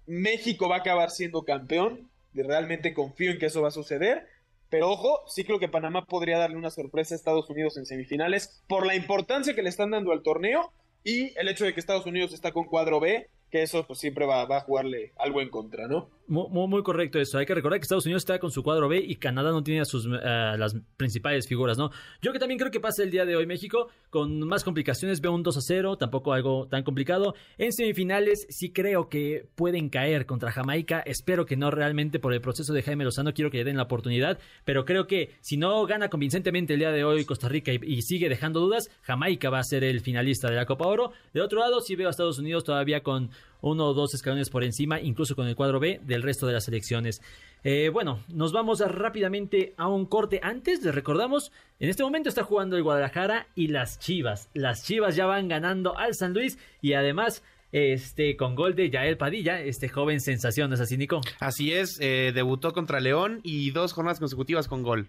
México 0.07 0.69
va 0.69 0.77
a 0.77 0.81
acabar 0.81 1.11
siendo 1.11 1.45
campeón. 1.45 2.09
Realmente 2.35 2.95
confío 2.95 3.31
en 3.31 3.39
que 3.39 3.47
eso 3.47 3.63
va 3.63 3.69
a 3.69 3.73
suceder 3.73 4.27
pero 4.71 4.91
ojo, 4.91 5.23
sí 5.27 5.45
creo 5.45 5.59
que 5.59 5.69
Panamá 5.69 6.05
podría 6.05 6.39
darle 6.39 6.57
una 6.57 6.71
sorpresa 6.71 7.15
a 7.15 7.17
Estados 7.17 7.49
Unidos 7.49 7.77
en 7.77 7.87
semifinales 7.87 8.63
por 8.69 8.87
la 8.87 8.95
importancia 8.95 9.55
que 9.55 9.63
le 9.63 9.71
están 9.71 9.91
dando 9.91 10.13
al 10.13 10.23
torneo 10.23 10.73
y 11.05 11.39
el 11.39 11.49
hecho 11.49 11.65
de 11.65 11.73
que 11.73 11.81
Estados 11.81 12.07
Unidos 12.07 12.35
está 12.35 12.53
con 12.53 12.65
cuadro 12.65 13.01
B 13.01 13.29
que 13.51 13.63
eso 13.63 13.87
pues 13.87 13.99
siempre 13.99 14.27
va, 14.27 14.43
a 14.43 14.61
jugarle 14.61 15.13
algo 15.17 15.41
en 15.41 15.49
contra, 15.49 15.89
¿no? 15.89 16.11
Muy, 16.29 16.69
muy, 16.69 16.83
correcto 16.83 17.19
eso. 17.19 17.39
Hay 17.39 17.47
que 17.47 17.55
recordar 17.55 17.81
que 17.81 17.85
Estados 17.85 18.05
Unidos 18.05 18.21
está 18.21 18.39
con 18.39 18.51
su 18.51 18.63
cuadro 18.63 18.87
B 18.87 19.03
y 19.03 19.17
Canadá 19.17 19.51
no 19.51 19.63
tiene 19.63 19.81
a 19.81 19.87
sus 19.87 20.07
las 20.07 20.77
principales 20.99 21.49
figuras, 21.49 21.79
¿no? 21.79 21.91
Yo 22.21 22.33
que 22.35 22.39
también 22.39 22.59
creo 22.59 22.71
que 22.71 22.81
pasa 22.81 23.03
el 23.03 23.11
día 23.11 23.25
de 23.25 23.35
hoy 23.35 23.47
México 23.47 23.89
con 24.11 24.41
más 24.47 24.63
complicaciones, 24.63 25.23
veo 25.23 25.33
un 25.33 25.43
2 25.43 25.57
a 25.57 25.61
0, 25.63 25.97
tampoco 25.97 26.35
algo 26.35 26.69
tan 26.69 26.83
complicado. 26.83 27.35
En 27.57 27.73
semifinales 27.73 28.47
sí 28.51 28.73
creo 28.73 29.09
que 29.09 29.49
pueden 29.55 29.89
caer 29.89 30.27
contra 30.27 30.53
Jamaica, 30.53 31.01
espero 31.01 31.47
que 31.47 31.57
no 31.57 31.71
realmente 31.71 32.19
por 32.19 32.35
el 32.35 32.43
proceso 32.43 32.75
de 32.75 32.83
Jaime 32.83 33.05
Lozano, 33.05 33.33
quiero 33.33 33.51
que 33.51 33.59
le 33.59 33.65
den 33.65 33.79
la 33.79 33.85
oportunidad, 33.85 34.39
pero 34.67 34.85
creo 34.85 35.07
que 35.07 35.31
si 35.41 35.57
no 35.57 35.87
gana 35.87 36.11
convincentemente 36.11 36.75
el 36.75 36.81
día 36.81 36.93
de 36.93 37.05
hoy 37.05 37.25
Costa 37.25 37.49
Rica 37.49 37.73
y, 37.73 37.81
y 37.83 38.03
sigue 38.03 38.29
dejando 38.29 38.61
dudas, 38.61 38.91
Jamaica 39.01 39.49
va 39.49 39.61
a 39.61 39.65
ser 39.65 39.83
el 39.83 40.01
finalista 40.03 40.51
de 40.51 40.57
la 40.57 40.67
Copa 40.67 40.87
Oro. 40.87 41.13
De 41.33 41.41
otro 41.41 41.61
lado, 41.61 41.81
sí 41.81 41.97
veo 41.97 42.09
a 42.09 42.11
Estados 42.11 42.39
Unidos 42.39 42.65
todavía 42.65 43.03
con 43.03 43.31
uno 43.61 43.87
o 43.87 43.95
dos 43.95 44.15
escalones 44.15 44.51
por 44.51 44.65
encima, 44.65 45.01
incluso 45.01 45.35
con 45.35 45.47
el 45.49 45.57
cuadro 45.57 45.81
B 45.81 46.01
del 46.05 46.23
resto 46.23 46.47
de 46.47 46.53
las 46.53 46.65
selecciones. 46.65 47.21
Eh, 47.65 47.91
bueno, 47.93 48.21
nos 48.29 48.53
vamos 48.53 48.81
rápidamente 48.81 49.75
a 49.77 49.89
un 49.89 50.07
corte. 50.07 50.41
Antes 50.43 50.83
les 50.85 50.95
recordamos, 50.95 51.53
en 51.81 51.89
este 51.89 52.03
momento 52.03 52.29
está 52.29 52.45
jugando 52.45 52.77
el 52.77 52.83
Guadalajara 52.83 53.49
y 53.55 53.69
las 53.69 53.99
Chivas. 53.99 54.49
Las 54.55 54.85
Chivas 54.85 55.17
ya 55.17 55.27
van 55.27 55.49
ganando 55.49 55.99
al 55.99 56.15
San 56.15 56.35
Luis 56.35 56.59
y 56.81 56.93
además 56.93 57.43
este 57.73 58.37
con 58.37 58.55
gol 58.55 58.75
de 58.75 58.91
Yael 58.91 59.19
Padilla, 59.19 59.61
este 59.61 59.89
joven 59.89 60.21
sensación, 60.21 60.71
¿no 60.71 60.75
es 60.75 60.81
así, 60.81 60.97
Nico? 60.97 61.21
Así 61.41 61.73
es, 61.73 61.99
eh, 62.01 62.33
debutó 62.35 62.73
contra 62.73 63.01
León 63.01 63.41
y 63.43 63.71
dos 63.73 63.93
jornadas 63.93 64.21
consecutivas 64.21 64.69
con 64.69 64.83
gol. 64.83 65.09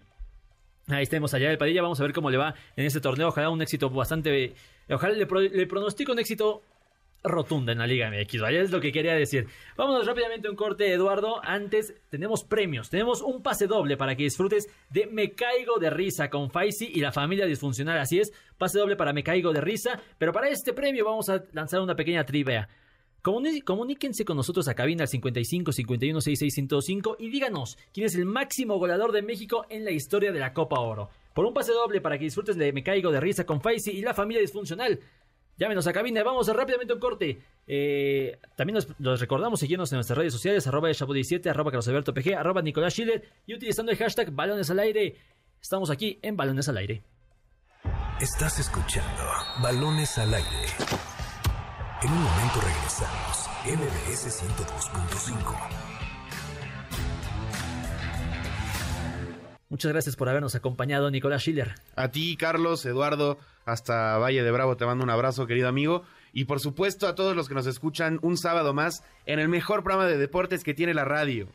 Ahí 0.88 1.04
estemos 1.04 1.32
allá 1.34 1.46
Yael 1.46 1.58
Padilla, 1.58 1.82
vamos 1.82 2.00
a 2.00 2.02
ver 2.02 2.12
cómo 2.12 2.30
le 2.30 2.36
va 2.36 2.54
en 2.76 2.84
este 2.84 3.00
torneo. 3.00 3.28
Ojalá 3.28 3.50
un 3.50 3.62
éxito 3.62 3.90
bastante. 3.90 4.54
Ojalá 4.90 5.14
le, 5.14 5.26
le 5.50 5.66
pronostico 5.66 6.12
un 6.12 6.18
éxito 6.18 6.62
rotunda 7.22 7.72
en 7.72 7.78
la 7.78 7.86
Liga 7.86 8.10
MX. 8.10 8.40
Vaya, 8.40 8.60
es 8.60 8.70
lo 8.70 8.80
que 8.80 8.92
quería 8.92 9.14
decir. 9.14 9.46
Vámonos 9.76 10.06
rápidamente 10.06 10.48
a 10.48 10.50
un 10.50 10.56
corte, 10.56 10.92
Eduardo. 10.92 11.40
Antes 11.44 11.94
tenemos 12.08 12.44
premios. 12.44 12.90
Tenemos 12.90 13.22
un 13.22 13.42
pase 13.42 13.66
doble 13.66 13.96
para 13.96 14.16
que 14.16 14.24
disfrutes 14.24 14.68
de 14.90 15.06
Me 15.06 15.32
Caigo 15.32 15.78
de 15.78 15.90
Risa 15.90 16.30
con 16.30 16.50
Faisy 16.50 16.90
y 16.94 17.00
la 17.00 17.12
familia 17.12 17.46
disfuncional. 17.46 17.98
Así 17.98 18.18
es, 18.18 18.32
pase 18.58 18.78
doble 18.78 18.96
para 18.96 19.12
Me 19.12 19.22
Caigo 19.22 19.52
de 19.52 19.60
Risa. 19.60 20.00
Pero 20.18 20.32
para 20.32 20.48
este 20.48 20.72
premio 20.72 21.04
vamos 21.04 21.28
a 21.28 21.44
lanzar 21.52 21.80
una 21.80 21.96
pequeña 21.96 22.24
trivia. 22.24 22.68
comuníquense 23.22 24.24
con 24.24 24.36
nosotros 24.36 24.68
a 24.68 24.74
cabina 24.74 25.02
al 25.02 25.08
55 25.08 25.72
51 25.72 26.20
66 26.20 26.68
y 27.18 27.28
díganos 27.28 27.76
quién 27.92 28.06
es 28.06 28.14
el 28.14 28.24
máximo 28.24 28.78
goleador 28.78 29.12
de 29.12 29.22
México 29.22 29.66
en 29.68 29.84
la 29.84 29.90
historia 29.90 30.32
de 30.32 30.40
la 30.40 30.52
Copa 30.52 30.80
Oro. 30.80 31.10
Por 31.34 31.44
un 31.46 31.54
pase 31.54 31.72
doble 31.72 32.00
para 32.00 32.18
que 32.18 32.24
disfrutes 32.24 32.56
de 32.56 32.72
Me 32.72 32.82
Caigo 32.82 33.12
de 33.12 33.20
Risa 33.20 33.46
con 33.46 33.60
Faisy 33.60 33.92
y 33.92 34.02
la 34.02 34.14
familia 34.14 34.40
disfuncional. 34.40 34.98
Llámenos 35.60 35.86
a 35.86 35.92
cabina, 35.92 36.22
vamos 36.22 36.48
a 36.48 36.54
rápidamente 36.54 36.94
un 36.94 36.98
corte. 36.98 37.38
Eh, 37.66 38.38
también 38.56 38.78
nos, 38.98 39.20
recordamos 39.20 39.60
seguirnos 39.60 39.92
en 39.92 39.96
nuestras 39.96 40.16
redes 40.16 40.32
sociales, 40.32 40.66
arroba 40.66 40.88
el 40.88 40.96
17 40.96 41.50
arroba 41.50 41.70
Carlos 41.70 41.86
Alberto 41.86 42.14
PG, 42.14 42.34
arroba 42.34 42.62
Nicolás 42.62 42.94
Schiller 42.94 43.28
y 43.46 43.52
utilizando 43.52 43.92
el 43.92 43.98
hashtag 43.98 44.30
Balones 44.32 44.70
al 44.70 44.78
Aire. 44.78 45.16
Estamos 45.60 45.90
aquí 45.90 46.18
en 46.22 46.34
Balones 46.34 46.66
al 46.70 46.78
Aire. 46.78 47.02
Estás 48.22 48.58
escuchando 48.58 49.22
Balones 49.62 50.16
al 50.16 50.32
Aire. 50.32 50.66
En 52.04 52.10
un 52.10 52.22
momento 52.22 52.60
regresamos, 52.62 53.50
MBS 53.66 54.42
102.5. 54.42 55.99
Muchas 59.70 59.92
gracias 59.92 60.16
por 60.16 60.28
habernos 60.28 60.56
acompañado, 60.56 61.12
Nicolás 61.12 61.42
Schiller. 61.42 61.76
A 61.94 62.10
ti, 62.10 62.36
Carlos, 62.36 62.84
Eduardo, 62.84 63.38
hasta 63.64 64.18
Valle 64.18 64.42
de 64.42 64.50
Bravo, 64.50 64.76
te 64.76 64.84
mando 64.84 65.04
un 65.04 65.10
abrazo, 65.10 65.46
querido 65.46 65.68
amigo. 65.68 66.02
Y 66.32 66.46
por 66.46 66.58
supuesto 66.58 67.06
a 67.06 67.14
todos 67.14 67.36
los 67.36 67.48
que 67.48 67.54
nos 67.54 67.66
escuchan 67.66 68.18
un 68.22 68.36
sábado 68.36 68.74
más 68.74 69.04
en 69.26 69.38
el 69.38 69.48
mejor 69.48 69.84
programa 69.84 70.08
de 70.08 70.18
deportes 70.18 70.64
que 70.64 70.74
tiene 70.74 70.92
la 70.92 71.04
radio. 71.04 71.48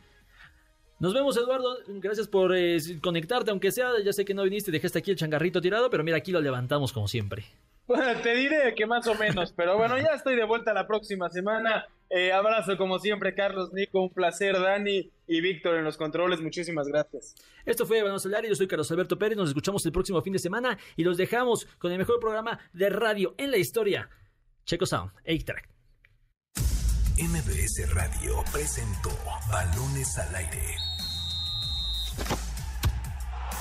Nos 0.98 1.12
vemos, 1.12 1.36
Eduardo. 1.36 1.76
Gracias 1.88 2.26
por 2.26 2.56
eh, 2.56 2.78
conectarte, 3.02 3.50
aunque 3.50 3.70
sea, 3.70 3.90
ya 4.02 4.14
sé 4.14 4.24
que 4.24 4.32
no 4.32 4.44
viniste, 4.44 4.70
dejaste 4.70 4.98
aquí 5.00 5.10
el 5.10 5.18
changarrito 5.18 5.60
tirado, 5.60 5.90
pero 5.90 6.02
mira, 6.02 6.16
aquí 6.16 6.32
lo 6.32 6.40
levantamos 6.40 6.94
como 6.94 7.08
siempre. 7.08 7.44
Bueno, 7.86 8.18
te 8.22 8.34
diré 8.34 8.74
que 8.74 8.86
más 8.86 9.06
o 9.06 9.14
menos, 9.14 9.52
pero 9.54 9.76
bueno, 9.76 9.98
ya 9.98 10.14
estoy 10.14 10.36
de 10.36 10.44
vuelta 10.44 10.72
la 10.72 10.86
próxima 10.86 11.28
semana. 11.28 11.86
Eh, 12.08 12.32
abrazo 12.32 12.76
como 12.76 12.98
siempre, 12.98 13.34
Carlos, 13.34 13.72
Nico, 13.72 14.00
un 14.00 14.10
placer, 14.10 14.58
Dani 14.60 15.10
y 15.26 15.40
Víctor 15.40 15.76
en 15.76 15.84
los 15.84 15.96
controles, 15.96 16.40
muchísimas 16.40 16.86
gracias. 16.86 17.34
Esto 17.64 17.84
fue 17.84 18.02
Balón 18.02 18.20
Solar 18.20 18.46
yo 18.46 18.54
soy 18.54 18.68
Carlos 18.68 18.90
Alberto 18.92 19.18
Pérez, 19.18 19.36
nos 19.36 19.48
escuchamos 19.48 19.84
el 19.86 19.92
próximo 19.92 20.22
fin 20.22 20.32
de 20.32 20.38
semana 20.38 20.78
y 20.96 21.02
los 21.02 21.16
dejamos 21.16 21.66
con 21.78 21.90
el 21.90 21.98
mejor 21.98 22.20
programa 22.20 22.60
de 22.72 22.90
radio 22.90 23.34
en 23.38 23.50
la 23.50 23.56
historia, 23.56 24.08
Checo 24.64 24.86
Sound, 24.86 25.10
8-Track. 25.26 25.68
MBS 27.18 27.94
Radio 27.94 28.44
presentó 28.52 29.10
Balones 29.50 30.18
al 30.18 30.34
Aire 30.34 30.76